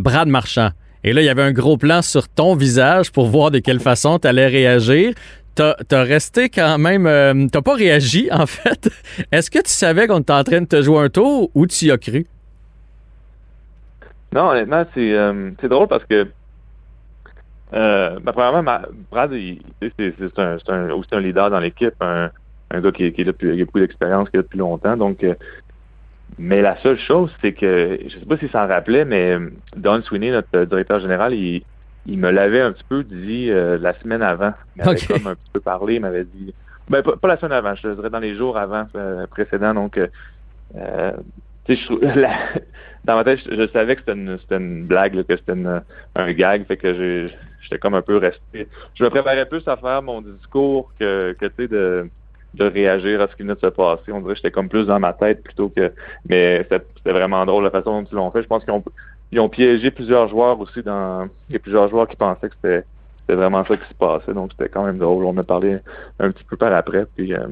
Brad 0.00 0.28
Marchand. 0.28 0.70
Et 1.04 1.12
là, 1.12 1.20
il 1.20 1.24
y 1.24 1.28
avait 1.28 1.42
un 1.42 1.52
gros 1.52 1.76
plan 1.76 2.02
sur 2.02 2.28
ton 2.28 2.54
visage 2.56 3.12
pour 3.12 3.26
voir 3.26 3.50
de 3.50 3.58
quelle 3.58 3.80
façon 3.80 4.18
tu 4.18 4.26
allais 4.26 4.46
réagir. 4.46 5.12
T'as 5.54 5.74
as 5.90 6.02
resté 6.02 6.48
quand 6.48 6.78
même. 6.78 7.06
Euh, 7.06 7.46
t'as 7.50 7.60
pas 7.60 7.74
réagi, 7.74 8.28
en 8.32 8.46
fait. 8.46 8.90
Est-ce 9.32 9.50
que 9.50 9.58
tu 9.58 9.70
savais 9.70 10.06
qu'on 10.06 10.20
était 10.20 10.32
en 10.32 10.44
train 10.44 10.60
de 10.62 10.66
te 10.66 10.80
jouer 10.80 11.00
un 11.00 11.08
tour 11.08 11.50
ou 11.54 11.66
tu 11.66 11.86
y 11.86 11.90
as 11.90 11.98
cru? 11.98 12.26
Non, 14.32 14.50
honnêtement, 14.50 14.84
c'est 14.94 15.12
euh, 15.12 15.50
drôle 15.62 15.88
parce 15.88 16.04
que. 16.04 16.28
Euh, 17.72 18.18
ben, 18.20 18.32
premièrement, 18.32 18.80
Brad, 19.10 19.32
c'est 19.80 20.38
un, 20.38 20.90
aussi 20.90 21.08
un 21.12 21.20
leader 21.20 21.50
dans 21.50 21.60
l'équipe, 21.60 21.94
un, 22.00 22.30
gars 22.72 22.92
qui, 22.92 23.12
qui, 23.12 23.24
là 23.24 23.32
depuis, 23.32 23.54
qui 23.54 23.62
a 23.62 23.64
beaucoup 23.64 23.80
d'expérience, 23.80 24.30
qui 24.30 24.36
est 24.36 24.42
depuis 24.42 24.58
longtemps. 24.58 24.96
Donc, 24.96 25.24
mais 26.42 26.62
la 26.62 26.78
seule 26.78 26.98
chose, 26.98 27.30
c'est 27.42 27.52
que, 27.52 27.98
je 28.02 28.18
sais 28.18 28.24
pas 28.24 28.38
s'il 28.38 28.48
s'en 28.48 28.66
rappelait, 28.66 29.04
mais 29.04 29.36
Don 29.76 30.00
Sweeney, 30.00 30.30
notre 30.30 30.64
directeur 30.64 30.98
général, 30.98 31.34
il, 31.34 31.62
il 32.06 32.18
me 32.18 32.30
l'avait 32.30 32.62
un 32.62 32.72
petit 32.72 32.84
peu 32.88 33.04
dit 33.04 33.50
euh, 33.50 33.76
la 33.78 33.92
semaine 34.00 34.22
avant. 34.22 34.54
Il 34.74 34.84
m'avait 34.86 35.06
comme 35.06 35.26
un 35.26 35.34
petit 35.34 35.50
peu 35.52 35.60
parlé, 35.60 35.96
il 35.96 36.00
m'avait 36.00 36.24
dit... 36.24 36.54
Ben, 36.88 37.02
pas, 37.02 37.28
la 37.28 37.36
semaine 37.36 37.52
avant, 37.52 37.74
je 37.74 37.88
dirais 37.88 38.08
dans 38.08 38.20
les 38.20 38.36
jours 38.36 38.56
avant, 38.56 38.86
euh, 38.96 39.26
précédents. 39.26 39.74
Donc, 39.74 39.98
euh, 39.98 40.06
euh 40.76 41.12
tu 41.66 41.76
sais, 41.76 41.92
dans 43.04 43.16
ma 43.16 43.24
tête, 43.24 43.40
je, 43.44 43.68
savais 43.68 43.96
que 43.96 44.00
c'était 44.00 44.18
une, 44.18 44.38
une, 44.50 44.86
blague, 44.86 45.22
que 45.24 45.36
c'était 45.36 45.52
un 45.52 46.32
gag, 46.32 46.64
fait 46.66 46.78
que 46.78 47.28
j'étais 47.60 47.78
comme 47.78 47.94
un 47.94 48.02
peu 48.02 48.16
resté. 48.16 48.66
Je 48.94 49.04
me 49.04 49.10
préparais 49.10 49.44
plus 49.44 49.68
à 49.68 49.76
faire 49.76 50.00
mon 50.00 50.22
discours 50.22 50.90
que, 50.98 51.36
que 51.38 51.44
tu 51.44 51.52
sais, 51.58 51.68
de 51.68 52.08
de 52.54 52.64
réagir 52.64 53.20
à 53.20 53.28
ce 53.28 53.36
qui 53.36 53.42
venait 53.42 53.54
de 53.54 53.60
se 53.60 53.66
passer. 53.66 54.12
On 54.12 54.20
dirait 54.20 54.32
que 54.32 54.36
j'étais 54.36 54.50
comme 54.50 54.68
plus 54.68 54.86
dans 54.86 54.98
ma 54.98 55.12
tête 55.12 55.42
plutôt 55.42 55.68
que. 55.68 55.92
Mais 56.28 56.66
c'était 56.70 57.12
vraiment 57.12 57.44
drôle 57.46 57.64
la 57.64 57.70
façon 57.70 58.02
dont 58.02 58.08
ils 58.10 58.14
l'ont 58.14 58.30
fait. 58.30 58.42
Je 58.42 58.48
pense 58.48 58.64
qu'ils 58.64 58.72
ont, 58.72 58.84
ils 59.32 59.40
ont 59.40 59.48
piégé 59.48 59.90
plusieurs 59.90 60.28
joueurs 60.28 60.58
aussi 60.60 60.82
dans. 60.82 61.28
Il 61.48 61.54
y 61.54 61.56
a 61.56 61.58
plusieurs 61.60 61.88
joueurs 61.88 62.08
qui 62.08 62.16
pensaient 62.16 62.48
que 62.48 62.54
c'était 62.62 62.84
vraiment 63.34 63.64
ça 63.64 63.76
qui 63.76 63.88
se 63.88 63.94
passait. 63.94 64.34
Donc 64.34 64.50
c'était 64.52 64.70
quand 64.70 64.84
même 64.84 64.98
drôle. 64.98 65.24
On 65.24 65.36
a 65.38 65.44
parlé 65.44 65.78
un 66.18 66.30
petit 66.30 66.44
peu 66.44 66.56
par 66.56 66.72
après. 66.72 67.06
Puis 67.16 67.32
euh, 67.34 67.46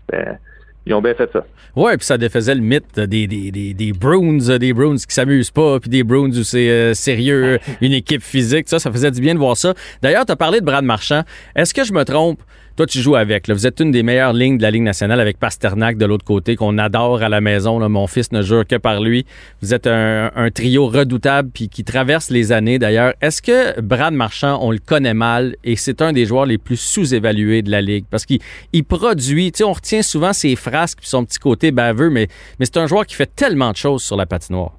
c'était 0.00 0.38
ils 0.86 0.94
ont 0.94 1.02
bien 1.02 1.14
fait 1.14 1.30
ça. 1.30 1.44
Ouais, 1.76 1.96
puis 1.96 2.06
ça 2.06 2.16
défaisait 2.16 2.54
le 2.54 2.62
mythe 2.62 2.98
des, 2.98 3.26
des, 3.26 3.50
des, 3.50 3.74
des 3.74 3.92
Bruins, 3.92 4.58
des 4.58 4.72
Bruins 4.72 4.96
qui 4.96 5.14
s'amusent 5.14 5.50
pas, 5.50 5.78
puis 5.78 5.90
des 5.90 6.02
Bruins 6.02 6.30
où 6.30 6.42
c'est 6.42 6.70
euh, 6.70 6.94
sérieux, 6.94 7.58
une 7.80 7.92
équipe 7.92 8.22
physique. 8.22 8.68
Ça, 8.68 8.78
ça 8.78 8.90
faisait 8.90 9.10
du 9.10 9.20
bien 9.20 9.34
de 9.34 9.38
voir 9.38 9.56
ça. 9.56 9.74
D'ailleurs, 10.02 10.24
tu 10.24 10.32
as 10.32 10.36
parlé 10.36 10.60
de 10.60 10.64
Brad 10.64 10.84
Marchand. 10.84 11.22
Est-ce 11.54 11.74
que 11.74 11.84
je 11.84 11.92
me 11.92 12.02
trompe? 12.04 12.40
Toi, 12.80 12.86
tu 12.86 13.00
joues 13.00 13.16
avec. 13.16 13.50
Vous 13.50 13.66
êtes 13.66 13.78
une 13.80 13.90
des 13.90 14.02
meilleures 14.02 14.32
lignes 14.32 14.56
de 14.56 14.62
la 14.62 14.70
Ligue 14.70 14.84
nationale 14.84 15.20
avec 15.20 15.38
Pasternak 15.38 15.98
de 15.98 16.06
l'autre 16.06 16.24
côté, 16.24 16.56
qu'on 16.56 16.78
adore 16.78 17.20
à 17.20 17.28
la 17.28 17.42
maison. 17.42 17.86
Mon 17.90 18.06
fils 18.06 18.32
ne 18.32 18.40
jure 18.40 18.66
que 18.66 18.76
par 18.76 19.02
lui. 19.02 19.26
Vous 19.60 19.74
êtes 19.74 19.86
un, 19.86 20.50
trio 20.50 20.86
redoutable 20.86 21.50
puis 21.52 21.68
qui 21.68 21.84
traverse 21.84 22.30
les 22.30 22.52
années 22.52 22.78
d'ailleurs. 22.78 23.12
Est-ce 23.20 23.42
que 23.42 23.78
Brad 23.82 24.14
Marchand, 24.14 24.60
on 24.62 24.70
le 24.70 24.78
connaît 24.78 25.12
mal 25.12 25.56
et 25.62 25.76
c'est 25.76 26.00
un 26.00 26.14
des 26.14 26.24
joueurs 26.24 26.46
les 26.46 26.56
plus 26.56 26.80
sous-évalués 26.80 27.60
de 27.60 27.70
la 27.70 27.82
Ligue? 27.82 28.06
Parce 28.10 28.24
qu'il 28.24 28.40
produit, 28.88 29.52
tu 29.52 29.58
sais, 29.58 29.64
on 29.64 29.74
retient 29.74 30.00
souvent 30.00 30.32
ses 30.32 30.56
frasques 30.56 31.00
puis 31.00 31.08
son 31.08 31.26
petit 31.26 31.38
côté 31.38 31.72
baveux, 31.72 32.08
mais, 32.08 32.28
c'est 32.60 32.78
un 32.78 32.86
joueur 32.86 33.04
qui 33.04 33.14
fait 33.14 33.30
tellement 33.36 33.72
de 33.72 33.76
choses 33.76 34.02
sur 34.02 34.16
la 34.16 34.24
patinoire. 34.24 34.72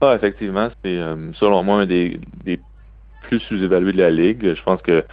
Ah, 0.00 0.16
effectivement, 0.16 0.70
c'est 0.82 0.98
selon 1.34 1.62
moi 1.62 1.82
un 1.82 1.86
des, 1.86 2.18
plus 3.28 3.38
sous-évalués 3.38 3.92
de 3.92 4.02
la 4.02 4.10
Ligue. 4.10 4.56
Je 4.56 4.62
pense 4.64 4.82
que 4.82 5.04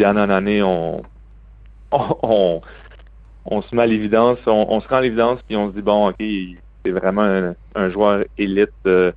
en 0.00 0.16
année, 0.16 0.62
on, 0.62 1.02
on, 1.92 2.60
on, 3.44 3.62
se 3.62 3.74
met 3.74 3.82
à 3.82 3.86
l'évidence, 3.86 4.38
on, 4.46 4.80
se 4.80 4.88
rend 4.88 4.96
à 4.96 5.00
l'évidence, 5.02 5.40
puis 5.46 5.56
on 5.56 5.70
se 5.70 5.74
dit, 5.76 5.82
bon, 5.82 6.08
OK, 6.08 6.16
c'est 6.18 6.90
vraiment 6.90 7.54
un, 7.74 7.90
joueur 7.90 8.24
élite 8.38 8.72
dans 8.84 9.14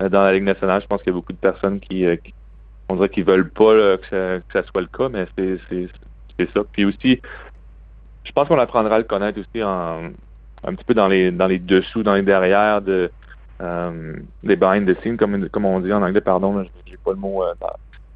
la 0.00 0.32
Ligue 0.32 0.44
nationale. 0.44 0.82
Je 0.82 0.86
pense 0.86 1.02
qu'il 1.02 1.08
y 1.08 1.14
a 1.14 1.18
beaucoup 1.18 1.32
de 1.32 1.38
personnes 1.38 1.80
qui, 1.80 2.06
on 2.88 2.94
dirait 2.96 3.08
qu'ils 3.08 3.24
veulent 3.24 3.50
pas 3.50 3.96
que, 3.98 4.42
ça, 4.52 4.62
soit 4.64 4.80
le 4.80 4.86
cas, 4.86 5.08
mais 5.08 5.26
c'est 5.36 6.48
ça. 6.54 6.60
Puis 6.72 6.84
aussi, 6.84 7.20
je 8.24 8.32
pense 8.32 8.48
qu'on 8.48 8.58
apprendra 8.58 8.96
à 8.96 8.98
le 8.98 9.04
connaître 9.04 9.40
aussi 9.40 9.62
en, 9.62 10.10
un 10.64 10.74
petit 10.74 10.84
peu 10.84 10.94
dans 10.94 11.08
les 11.08 11.30
dans 11.30 11.46
les 11.46 11.58
dessous, 11.58 12.02
dans 12.02 12.14
les 12.14 12.22
derrière 12.22 12.82
de 12.82 13.10
euh, 13.60 14.16
des 14.42 14.56
behind 14.56 14.86
the 14.88 14.98
scenes, 15.02 15.16
comme, 15.16 15.48
comme 15.50 15.64
on 15.64 15.80
dit 15.80 15.92
en 15.92 16.02
anglais, 16.02 16.20
pardon, 16.20 16.64
j'ai 16.86 16.96
pas 16.96 17.10
le 17.10 17.16
mot. 17.16 17.42
Euh, 17.42 17.52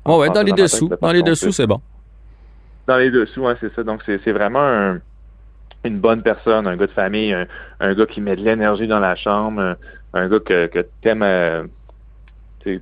dans, 0.04 0.18
ouais, 0.18 0.30
dans 0.30 0.42
les 0.42 0.52
dessous. 0.52 0.88
dans 1.00 1.12
les 1.12 1.23
dessous, 1.23 1.52
c'est 1.52 1.66
bon. 1.66 1.80
Dans 2.86 2.96
les 2.98 3.10
dessous, 3.10 3.42
ouais, 3.42 3.54
c'est 3.60 3.74
ça. 3.74 3.82
Donc 3.82 4.02
c'est 4.06 4.32
vraiment 4.32 4.96
une 5.84 5.98
bonne 5.98 6.22
personne, 6.22 6.66
un 6.66 6.76
gars 6.76 6.86
de 6.86 6.92
famille, 6.92 7.34
un, 7.80 7.94
gars 7.94 8.06
qui 8.06 8.20
met 8.20 8.36
de 8.36 8.42
l'énergie 8.42 8.86
dans 8.86 9.00
la 9.00 9.16
chambre, 9.16 9.76
un, 10.12 10.28
gars 10.28 10.40
que, 10.40 10.66
que 10.66 10.86
t'aimes 11.02 11.22
euh, 11.22 11.64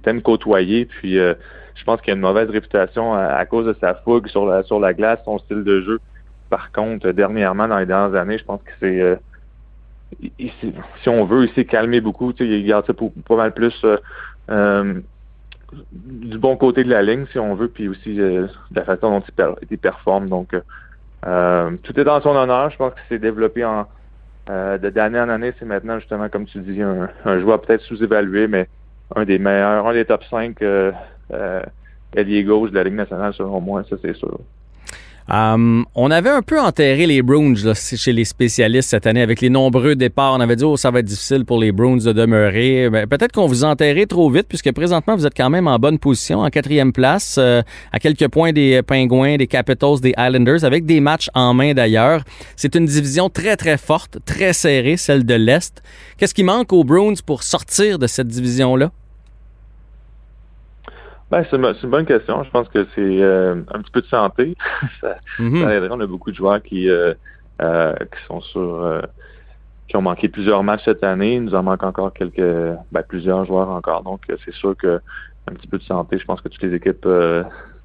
t'aimes 0.03 0.23
côtoyer, 0.23 0.87
puis 0.87 1.19
euh, 1.19 1.35
je 1.75 1.85
pense 1.85 2.01
qu'il 2.01 2.13
a 2.13 2.15
une 2.15 2.23
mauvaise 2.23 2.51
réputation 2.51 3.15
à, 3.15 3.45
cause 3.47 3.67
de 3.67 3.77
sa 3.81 3.95
fougue 3.95 4.29
sur 4.29 4.47
la 4.47 4.63
sur 4.63 4.79
la 4.79 4.95
glace, 4.95 5.21
son 5.25 5.39
style 5.39 5.65
de 5.65 5.81
jeu. 5.81 6.01
Par 6.51 6.71
contre, 6.71 7.11
dernièrement, 7.13 7.67
dans 7.67 7.79
les 7.79 7.87
dernières 7.87 8.21
années, 8.21 8.39
je 8.39 8.45
pense 8.45 8.63
que 8.63 8.73
c'est 8.81 9.01
euh, 9.01 9.17
si 11.03 11.09
on 11.09 11.25
veut, 11.25 11.45
il 11.45 11.55
s'est 11.55 11.65
calmé 11.65 12.01
beaucoup. 12.01 12.33
Il 12.39 12.67
garde 12.67 12.87
ça 12.87 12.95
pour, 12.95 13.13
pas 13.27 13.37
mal 13.37 13.53
plus 13.53 13.75
euh, 13.85 13.97
euh, 14.51 15.01
du 15.93 16.39
bon 16.39 16.57
côté 16.57 16.85
de 16.85 16.91
la 16.91 17.03
ligne, 17.03 17.27
si 17.33 17.39
on 17.39 17.55
veut, 17.55 17.69
puis 17.69 17.89
aussi 17.89 18.15
de 18.15 18.49
la 18.75 18.85
façon 18.85 19.11
dont 19.11 19.57
il, 19.71 19.79
performe. 19.79 20.29
Donc, 20.29 20.55
tout 21.23 22.01
est 22.01 22.05
dans 22.05 22.21
son 22.21 22.37
honneur. 22.37 22.71
Je 22.71 22.77
pense 22.77 22.95
que 22.95 23.01
c'est 23.09 23.19
développé 23.19 23.65
en 23.65 23.87
de 24.49 24.91
d'année 24.91 25.21
en 25.21 25.29
année. 25.29 25.53
C'est 25.59 25.65
maintenant, 25.65 25.99
justement, 25.99 26.29
comme 26.29 26.47
tu 26.47 26.59
dis, 26.61 26.83
un, 26.83 27.09
un 27.25 27.41
joueur 27.41 27.61
peut-être 27.61 27.83
sous-évalué, 27.83 28.49
mais 28.49 28.69
un 29.17 29.25
des 29.25 29.39
meilleurs, 29.39 29.87
un 29.87 29.93
des 29.93 30.05
top 30.05 30.25
5 30.25 30.57
euh, 31.33 31.63
alliés 32.17 32.45
gauche 32.45 32.71
de 32.71 32.77
la 32.77 32.85
Ligue 32.85 32.95
nationale, 32.95 33.33
selon 33.35 33.61
moi, 33.61 33.85
ça 33.89 33.97
c'est 34.03 34.15
sûr. 34.15 34.39
Um, 35.29 35.85
on 35.95 36.11
avait 36.11 36.31
un 36.31 36.43
peu 36.43 36.61
enterré 36.61 37.07
les 37.07 37.23
Bruins 37.23 37.55
chez 37.75 38.13
les 38.13 38.25
spécialistes 38.25 38.91
cette 38.91 39.07
année 39.07 39.23
avec 39.23 39.41
les 39.41 39.51
nombreux 39.51 39.95
départs. 39.95 40.35
On 40.35 40.41
avait 40.41 40.57
dit, 40.57 40.65
oh, 40.65 40.77
ça 40.77 40.91
va 40.91 41.01
être 41.01 41.07
difficile 41.07 41.45
pour 41.45 41.59
les 41.59 41.73
Bruins 41.73 41.97
de 41.97 42.13
demeurer. 42.13 42.91
Ben, 42.91 43.07
peut-être 43.07 43.33
qu'on 43.33 43.47
vous 43.47 43.65
a 43.65 43.69
enterré 43.69 44.07
trop 44.07 44.31
vite 44.31 44.47
puisque 44.49 44.73
présentement, 44.73 45.17
vous 45.17 45.27
êtes 45.27 45.37
quand 45.37 45.51
même 45.51 45.69
en 45.69 45.79
bonne 45.79 45.99
position, 45.99 46.41
en 46.41 46.51
quatrième 46.51 46.93
place, 46.93 47.37
euh, 47.39 47.63
à 47.93 47.99
quelques 47.99 48.29
points 48.29 48.53
des 48.53 48.83
Penguins, 48.83 49.37
des 49.37 49.47
Capitals, 49.47 50.01
des 50.01 50.15
Islanders, 50.19 50.65
avec 50.65 50.87
des 50.87 51.01
matchs 51.01 51.29
en 51.35 51.55
main 51.55 51.75
d'ailleurs. 51.75 52.23
C'est 52.57 52.75
une 52.75 52.87
division 52.87 53.29
très, 53.29 53.57
très 53.57 53.79
forte, 53.79 54.19
très 54.25 54.53
serrée, 54.53 54.97
celle 54.97 55.25
de 55.25 55.35
l'Est. 55.35 55.83
Qu'est-ce 56.19 56.35
qui 56.35 56.45
manque 56.45 56.73
aux 56.73 56.85
Bruins 56.85 57.15
pour 57.25 57.43
sortir 57.43 57.99
de 57.99 58.07
cette 58.07 58.29
division-là? 58.29 58.91
Ben, 61.33 61.47
c'est 61.49 61.57
une, 61.57 61.91
bonne 61.91 62.05
question. 62.05 62.45
Je 62.45 62.51
pense 62.51 62.69
que 62.69 62.87
c'est 62.95 63.23
euh, 63.23 63.55
un 63.73 63.81
petit 63.81 63.91
peu 63.91 64.03
de 64.03 64.07
santé. 64.07 64.55
ça, 65.01 65.17
mm-hmm. 65.39 65.89
On 65.91 66.01
a 66.01 66.07
beaucoup 66.07 66.31
de 66.31 66.37
joueurs 66.37 66.63
qui, 66.63 66.91
euh, 66.91 67.15
euh, 67.63 67.95
qui 67.95 68.27
sont 68.27 68.43
sur 68.43 69.01
qui 69.89 69.97
ont 69.97 70.03
manqué 70.03 70.29
plusieurs 70.29 70.63
matchs 70.63 70.85
cette 70.85 71.03
année. 71.03 71.37
Il 71.37 71.45
nous 71.45 71.55
en 71.55 71.63
manque 71.63 71.85
encore 71.85 72.13
quelques 72.13 72.77
ben, 72.93 73.03
plusieurs 73.09 73.47
joueurs 73.47 73.71
encore. 73.71 74.03
Donc 74.03 74.21
c'est 74.45 74.53
sûr 74.53 74.77
que 74.77 75.01
un 75.49 75.55
petit 75.55 75.69
peu 75.69 75.79
de 75.79 75.85
santé, 75.85 76.19
je 76.19 76.27
pense 76.27 76.43
que 76.43 76.51
toutes 76.51 76.63
les 76.65 76.75
équipes 76.75 77.09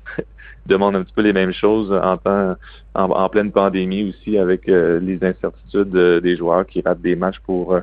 demandent 0.66 0.98
un 0.98 1.04
petit 1.04 1.14
peu 1.14 1.22
les 1.22 1.32
mêmes 1.32 1.54
choses 1.54 1.94
en 1.94 2.18
temps 2.18 2.58
en, 2.96 3.30
pleine 3.30 3.54
pandémie 3.54 4.10
aussi 4.10 4.38
avec 4.38 4.68
les 4.68 5.20
incertitudes 5.22 5.96
des 6.22 6.36
joueurs 6.36 6.66
qui 6.66 6.82
ratent 6.82 7.02
des 7.02 7.16
matchs 7.16 7.40
pour 7.46 7.80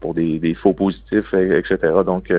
pour 0.00 0.14
des, 0.14 0.40
des 0.40 0.54
faux 0.54 0.72
positifs, 0.72 1.32
etc. 1.32 1.78
Donc 2.04 2.32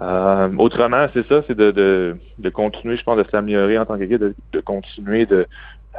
euh, 0.00 0.50
autrement, 0.58 1.06
c'est 1.12 1.26
ça, 1.26 1.42
c'est 1.46 1.56
de, 1.56 1.70
de, 1.70 2.16
de, 2.38 2.50
continuer, 2.50 2.96
je 2.96 3.02
pense, 3.02 3.16
de 3.16 3.24
s'améliorer 3.30 3.78
en 3.78 3.86
tant 3.86 3.98
qu'équipe, 3.98 4.20
de, 4.20 4.34
de 4.52 4.60
continuer 4.60 5.26
de, 5.26 5.46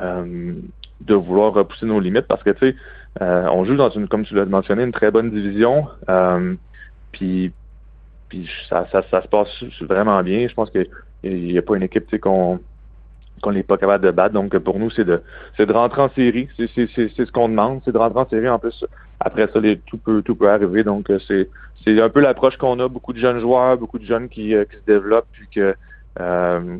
euh, 0.02 0.54
de 1.02 1.14
vouloir 1.14 1.54
repousser 1.54 1.86
nos 1.86 2.00
limites 2.00 2.28
parce 2.28 2.44
que, 2.44 2.52
tu 2.52 2.68
sais, 2.68 2.76
euh, 3.22 3.48
on 3.52 3.66
joue 3.66 3.76
dans 3.76 3.90
une, 3.90 4.08
comme 4.08 4.26
tu 4.26 4.36
l'as 4.36 4.46
mentionné, 4.46 4.84
une 4.84 4.92
très 4.92 5.12
bonne 5.12 5.32
division. 5.32 5.88
puis 7.12 7.52
puis 8.30 8.48
ça, 8.70 8.88
ça, 8.92 9.04
ça, 9.10 9.24
se 9.24 9.28
passe 9.28 9.50
vraiment 9.82 10.22
bien. 10.22 10.48
Je 10.48 10.54
pense 10.54 10.70
qu'il 10.70 10.88
n'y 11.24 11.58
a 11.58 11.62
pas 11.62 11.76
une 11.76 11.84
équipe 11.84 12.16
qu'on 12.22 12.60
qu'on 13.42 13.54
n'est 13.54 13.64
pas 13.64 13.78
capable 13.78 14.06
de 14.06 14.12
battre. 14.12 14.34
Donc 14.34 14.58
pour 14.60 14.80
nous, 14.80 14.90
c'est 14.92 15.06
de 15.06 15.22
c'est 15.58 15.66
de 15.66 15.74
rentrer 15.74 16.02
en 16.02 16.10
série. 16.10 16.48
C'est 16.58 16.68
ce 16.68 17.32
qu'on 17.32 17.50
demande, 17.50 17.82
c'est 17.84 17.92
de 17.92 17.98
rentrer 17.98 18.20
en 18.20 18.30
série. 18.30 18.50
En 18.50 18.60
plus, 18.60 18.86
après 19.20 19.48
ça, 19.54 19.60
tout 19.86 19.98
peut 19.98 20.22
tout 20.22 20.36
peut 20.36 20.50
arriver. 20.50 20.84
Donc 20.84 21.12
c'est 21.28 21.50
c'est 21.84 22.02
un 22.02 22.10
peu 22.10 22.20
l'approche 22.20 22.58
qu'on 22.58 22.80
a, 22.80 22.88
beaucoup 22.88 23.14
de 23.14 23.20
jeunes 23.20 23.40
joueurs, 23.40 23.78
beaucoup 23.78 24.00
de 24.00 24.06
jeunes 24.06 24.30
qui, 24.30 24.54
euh, 24.54 24.66
qui 24.66 24.76
se 24.76 24.86
développent 24.86 25.28
puis 25.32 25.48
que, 25.54 25.76
euh, 26.20 26.78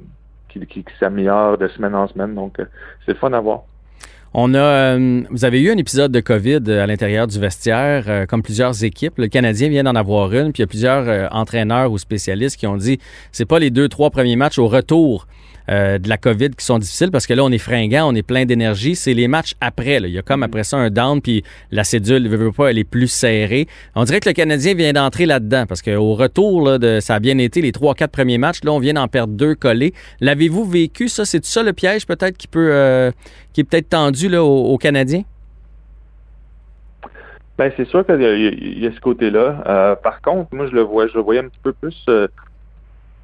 qui, 0.50 0.60
qui, 0.68 0.86
s'améliorent 1.00 1.58
de 1.58 1.68
semaine 1.70 1.96
en 1.96 2.08
semaine. 2.08 2.36
Donc, 2.36 2.60
euh, 2.60 2.66
c'est 3.06 3.18
fun 3.18 3.32
à 3.34 3.40
voir. 3.40 3.62
On 4.34 4.54
a, 4.54 4.96
vous 5.32 5.44
avez 5.44 5.60
eu 5.60 5.72
un 5.72 5.78
épisode 5.78 6.12
de 6.12 6.20
COVID 6.20 6.72
à 6.74 6.86
l'intérieur 6.86 7.26
du 7.26 7.40
vestiaire, 7.40 8.28
comme 8.28 8.44
plusieurs 8.44 8.84
équipes. 8.84 9.18
Le 9.18 9.28
Canadien 9.28 9.70
vient 9.70 9.84
d'en 9.84 9.96
avoir 9.96 10.32
une, 10.34 10.52
puis 10.54 10.60
il 10.60 10.62
y 10.62 10.64
a 10.66 10.68
plusieurs 10.68 11.34
entraîneurs 11.34 11.92
ou 11.92 11.98
spécialistes 11.98 12.60
qui 12.60 12.68
ont 12.68 12.78
dit 12.78 13.00
c'est 13.32 13.48
pas 13.48 13.58
les 13.58 13.72
deux 13.72 13.90
trois 13.90 14.12
premiers 14.12 14.36
matchs 14.36 14.60
au 14.60 14.68
retour 14.68 15.26
euh, 15.70 15.98
de 16.00 16.10
la 16.10 16.18
COVID 16.18 16.52
qui 16.52 16.66
sont 16.66 16.80
difficiles 16.80 17.12
parce 17.12 17.28
que 17.28 17.34
là, 17.34 17.44
on 17.44 17.52
est 17.52 17.58
fringant, 17.58 18.10
on 18.10 18.16
est 18.16 18.24
plein 18.24 18.46
d'énergie. 18.46 18.96
C'est 18.96 19.14
les 19.14 19.28
matchs 19.28 19.54
après. 19.62 20.00
Là. 20.00 20.08
Il 20.08 20.14
y 20.14 20.18
a 20.18 20.22
comme 20.22 20.44
après 20.44 20.64
ça 20.64 20.78
un 20.78 20.90
down, 20.90 21.22
puis 21.22 21.44
la 21.72 21.84
cédule, 21.84 22.24
ne 22.24 22.30
veut 22.30 22.52
pas, 22.52 22.70
elle 22.70 22.78
est 22.78 22.84
plus 22.84 23.08
serrée. 23.08 23.68
On 23.96 24.04
dirait 24.04 24.20
que 24.20 24.30
le 24.30 24.34
Canadien 24.34 24.74
vient 24.74 24.94
d'entrer 24.94 25.26
là-dedans 25.26 25.66
parce 25.68 25.82
qu'au 25.82 26.14
retour, 26.16 26.66
là, 26.66 26.78
de, 26.78 27.00
ça 27.00 27.16
a 27.16 27.20
bien 27.20 27.38
été 27.38 27.62
les 27.62 27.72
trois, 27.72 27.94
quatre 27.94 28.12
premiers 28.12 28.38
matchs. 28.38 28.64
Là, 28.64 28.72
on 28.72 28.80
vient 28.80 28.94
d'en 28.94 29.08
perdre 29.08 29.34
deux 29.34 29.56
collés. 29.56 29.94
L'avez-vous 30.22 30.66
vécu, 30.66 31.08
ça? 31.08 31.26
C'est 31.26 31.46
ça 31.46 31.64
le 31.64 31.74
piège 31.74 32.06
peut-être 32.06 32.38
qui 32.38 32.48
peut 32.48 32.70
euh, 32.72 33.12
qui 33.54 33.62
est 33.62 33.64
peut-être 33.64 33.90
tendu 33.90 34.30
là, 34.30 34.44
aux, 34.44 34.78
Canadiens? 34.78 35.24
Ben, 37.58 37.72
c'est 37.76 37.88
sûr 37.88 38.06
qu'il 38.06 38.22
y, 38.22 38.88
a 38.88 38.92
ce 38.92 39.00
côté-là. 39.02 39.64
Euh, 39.68 39.96
par 39.96 40.22
contre, 40.22 40.54
moi, 40.56 40.68
je 40.68 40.72
le 40.72 40.82
vois, 40.82 41.08
je 41.08 41.16
le 41.16 41.22
voyais 41.22 41.42
un 41.42 41.50
petit 41.50 41.60
peu 41.62 41.74
plus 41.74 42.06
euh, 42.08 42.28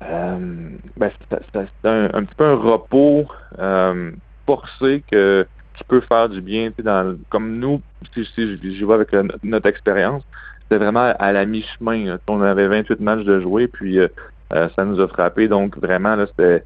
ben, 0.02 1.12
c'est 1.30 1.88
un, 1.88 2.10
un, 2.14 2.24
petit 2.24 2.36
peu 2.36 2.46
un 2.46 2.56
repos 2.56 3.26
euh, 3.60 4.12
forcé 4.46 5.04
que 5.10 5.48
qui 5.78 5.84
peut 5.84 6.02
faire 6.02 6.30
du 6.30 6.42
bien. 6.42 6.72
Dans, 6.80 7.18
comme 7.30 7.58
nous, 7.60 7.82
si, 8.14 8.26
je 8.36 8.86
vois 8.86 8.96
avec 8.96 9.14
notre, 9.44 9.68
expérience, 9.68 10.24
c'était 10.64 10.78
vraiment 10.78 11.14
à 11.20 11.32
la 11.32 11.46
mi-chemin. 11.46 12.18
On 12.28 12.42
avait 12.42 12.68
28 12.68 13.00
matchs 13.00 13.26
de 13.26 13.42
jouer, 13.42 13.68
puis 13.68 14.00
euh, 14.00 14.08
ça 14.50 14.86
nous 14.86 15.00
a 15.02 15.08
frappé. 15.08 15.48
Donc 15.48 15.78
vraiment, 15.78 16.16
là, 16.16 16.28
c'était 16.28 16.64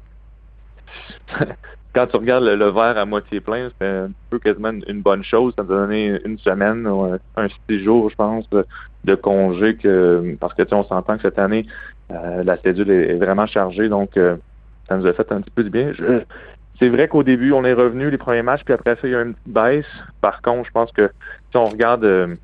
quand 1.94 2.06
tu 2.06 2.16
regardes 2.16 2.44
le, 2.44 2.70
verre 2.70 2.98
à 2.98 3.04
moitié 3.04 3.40
plein, 3.40 3.70
c'est 3.78 3.86
un 3.86 4.10
peu 4.30 4.38
quasiment 4.38 4.70
une, 4.86 5.02
bonne 5.02 5.24
chose. 5.24 5.52
Ça 5.56 5.64
nous 5.64 5.72
a 5.72 5.78
donné 5.78 6.20
une 6.24 6.38
semaine 6.38 6.86
ou 6.86 7.16
un, 7.36 7.48
six 7.68 7.82
jours, 7.82 8.10
je 8.10 8.16
pense, 8.16 8.48
de, 8.50 9.14
congé 9.16 9.76
que 9.76 10.36
parce 10.38 10.54
que 10.54 10.62
tu 10.62 10.74
on 10.74 10.84
s'entend 10.84 11.16
que 11.16 11.22
cette 11.22 11.38
année, 11.38 11.66
euh, 12.12 12.44
la 12.44 12.56
cédule 12.58 12.90
est, 12.90 13.14
vraiment 13.14 13.46
chargée, 13.46 13.88
donc 13.88 14.16
euh, 14.16 14.36
ça 14.88 14.96
nous 14.96 15.06
a 15.06 15.12
fait 15.12 15.30
un 15.32 15.40
petit 15.40 15.50
peu 15.50 15.64
de 15.64 15.68
bien. 15.68 15.92
c'est 16.78 16.88
vrai 16.88 17.08
qu'au 17.08 17.22
début, 17.22 17.52
on 17.52 17.64
est 17.64 17.72
revenu 17.72 18.10
les 18.10 18.18
premiers 18.18 18.42
matchs, 18.42 18.62
puis 18.64 18.74
après 18.74 18.94
ça, 18.94 19.00
il 19.04 19.10
y 19.10 19.14
a 19.14 19.22
une 19.22 19.34
petite 19.34 19.52
baisse. 19.52 19.86
Par 20.20 20.42
contre, 20.42 20.66
je 20.66 20.72
pense 20.72 20.92
que 20.92 21.10
si 21.50 21.56
on 21.56 21.66
regarde 21.66 22.04
euh, 22.04 22.36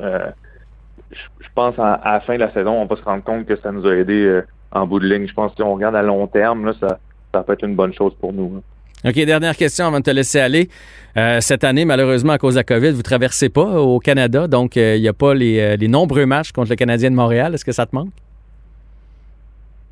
je 0.00 1.48
pense 1.54 1.78
à, 1.78 1.92
à, 1.92 2.14
la 2.14 2.20
fin 2.20 2.34
de 2.34 2.40
la 2.40 2.50
saison, 2.52 2.72
on 2.72 2.86
va 2.86 2.96
se 2.96 3.02
rendre 3.02 3.22
compte 3.22 3.44
que 3.44 3.56
ça 3.56 3.72
nous 3.72 3.86
a 3.86 3.94
aidé 3.94 4.40
en 4.70 4.86
bout 4.86 5.00
de 5.00 5.06
ligne. 5.06 5.26
Je 5.26 5.34
pense 5.34 5.50
que 5.50 5.56
si 5.56 5.62
on 5.62 5.74
regarde 5.74 5.94
à 5.94 6.02
long 6.02 6.26
terme, 6.26 6.64
là, 6.64 6.72
ça, 6.80 6.98
ça 7.32 7.42
peut 7.42 7.54
être 7.54 7.64
une 7.64 7.74
bonne 7.74 7.94
chose 7.94 8.12
pour 8.20 8.32
nous. 8.32 8.62
OK, 9.04 9.14
dernière 9.14 9.56
question 9.56 9.86
avant 9.86 9.98
de 9.98 10.04
te 10.04 10.10
laisser 10.10 10.38
aller. 10.38 10.68
Euh, 11.16 11.40
cette 11.40 11.64
année, 11.64 11.84
malheureusement, 11.84 12.34
à 12.34 12.38
cause 12.38 12.54
de 12.54 12.60
la 12.60 12.64
COVID, 12.64 12.92
vous 12.92 12.98
ne 12.98 13.02
traversez 13.02 13.48
pas 13.48 13.80
au 13.80 13.98
Canada, 13.98 14.46
donc 14.46 14.76
euh, 14.76 14.94
il 14.94 15.02
n'y 15.02 15.08
a 15.08 15.12
pas 15.12 15.34
euh, 15.34 15.76
les, 15.76 15.88
nombreux 15.88 16.24
matchs 16.24 16.52
contre 16.52 16.70
le 16.70 16.76
Canadien 16.76 17.10
de 17.10 17.16
Montréal. 17.16 17.52
Est-ce 17.52 17.64
que 17.64 17.72
ça 17.72 17.84
te 17.84 17.96
manque? 17.96 18.12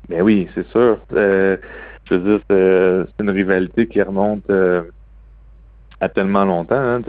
Ben 0.07 0.21
oui, 0.21 0.47
c'est 0.55 0.65
sûr. 0.69 0.97
je 1.11 1.57
veux 2.09 2.19
dire, 2.19 2.39
c'est 2.49 3.23
une 3.23 3.29
rivalité 3.29 3.87
qui 3.87 4.01
remonte 4.01 4.49
à 5.99 6.09
tellement 6.09 6.45
longtemps. 6.45 6.75
Hein, 6.75 7.01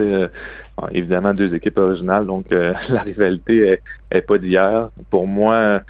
évidemment, 0.90 1.34
deux 1.34 1.54
équipes 1.54 1.78
originales, 1.78 2.26
donc 2.26 2.46
la 2.50 3.02
rivalité 3.02 3.78
est, 4.10 4.22
pas 4.22 4.38
d'hier. 4.38 4.90
Pour 5.10 5.28
moi, 5.28 5.82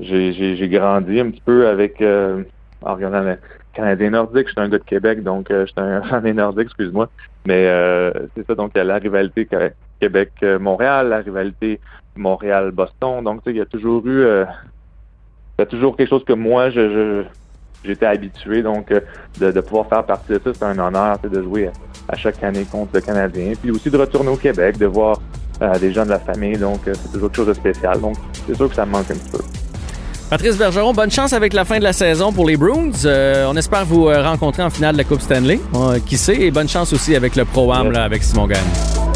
j'ai 0.00 0.68
grandi 0.70 1.18
un 1.18 1.30
petit 1.30 1.42
peu 1.44 1.66
avec 1.66 2.00
en 2.00 2.94
regardant 2.94 3.22
le 3.22 3.38
Canadien 3.78 4.10
nordique, 4.10 4.48
je 4.48 4.52
suis 4.52 4.60
un 4.60 4.68
gars 4.68 4.78
de 4.78 4.82
Québec, 4.82 5.22
donc 5.22 5.52
euh, 5.52 5.64
je 5.64 5.70
suis 5.70 5.80
un 5.80 6.02
fan 6.02 6.24
des 6.24 6.32
nordiques, 6.32 6.64
excuse-moi. 6.64 7.08
Mais 7.46 7.68
euh, 7.68 8.12
c'est 8.34 8.44
ça, 8.44 8.56
donc 8.56 8.72
il 8.74 8.78
y 8.78 8.80
a 8.80 8.84
la 8.84 8.98
rivalité 8.98 9.48
Québec-Montréal, 10.00 11.10
la 11.10 11.18
rivalité 11.18 11.78
Montréal-Boston. 12.16 13.22
Donc, 13.22 13.42
il 13.46 13.54
y 13.54 13.60
a 13.60 13.66
toujours 13.66 14.04
eu, 14.04 14.22
euh, 14.22 14.44
il 15.56 15.60
y 15.60 15.62
a 15.62 15.66
toujours 15.66 15.96
quelque 15.96 16.08
chose 16.08 16.24
que 16.24 16.32
moi, 16.32 16.70
je, 16.70 17.22
j'étais 17.84 18.06
habitué. 18.06 18.62
Donc, 18.62 18.90
euh, 18.90 19.00
de, 19.38 19.60
pouvoir 19.60 19.88
faire 19.88 20.04
partie 20.04 20.32
de 20.32 20.40
ça, 20.42 20.52
c'est 20.52 20.64
un 20.64 20.78
honneur 20.80 21.16
de 21.20 21.40
jouer 21.40 21.70
à, 22.08 22.16
chaque 22.16 22.42
année 22.42 22.64
contre 22.64 22.96
le 22.96 23.00
Canadien. 23.00 23.52
Puis 23.62 23.70
aussi 23.70 23.92
de 23.92 23.96
retourner 23.96 24.30
au 24.30 24.36
Québec, 24.36 24.76
de 24.76 24.86
voir 24.86 25.20
des 25.80 25.92
gens 25.92 26.04
de 26.04 26.10
la 26.10 26.18
famille. 26.18 26.58
Donc, 26.58 26.80
c'est 26.84 27.12
toujours 27.12 27.28
quelque 27.28 27.36
chose 27.36 27.46
de 27.46 27.54
spécial. 27.54 28.00
Donc, 28.00 28.16
c'est 28.44 28.56
sûr 28.56 28.68
que 28.68 28.74
ça 28.74 28.84
me 28.84 28.90
manque 28.90 29.08
un 29.12 29.14
petit 29.14 29.30
peu. 29.30 29.67
Patrice 30.30 30.58
Bergeron, 30.58 30.92
bonne 30.92 31.10
chance 31.10 31.32
avec 31.32 31.54
la 31.54 31.64
fin 31.64 31.78
de 31.78 31.84
la 31.84 31.94
saison 31.94 32.32
pour 32.34 32.46
les 32.46 32.58
Bruins. 32.58 32.90
Euh, 33.06 33.46
on 33.48 33.56
espère 33.56 33.86
vous 33.86 34.08
euh, 34.08 34.22
rencontrer 34.22 34.62
en 34.62 34.68
finale 34.68 34.92
de 34.92 34.98
la 34.98 35.04
Coupe 35.04 35.22
Stanley. 35.22 35.58
Euh, 35.74 35.98
qui 36.04 36.18
sait? 36.18 36.42
Et 36.42 36.50
bonne 36.50 36.68
chance 36.68 36.92
aussi 36.92 37.16
avec 37.16 37.34
le 37.34 37.46
Pro-Am 37.46 37.96
avec 37.96 38.22
Simon 38.22 38.46
Gagne. 38.46 39.07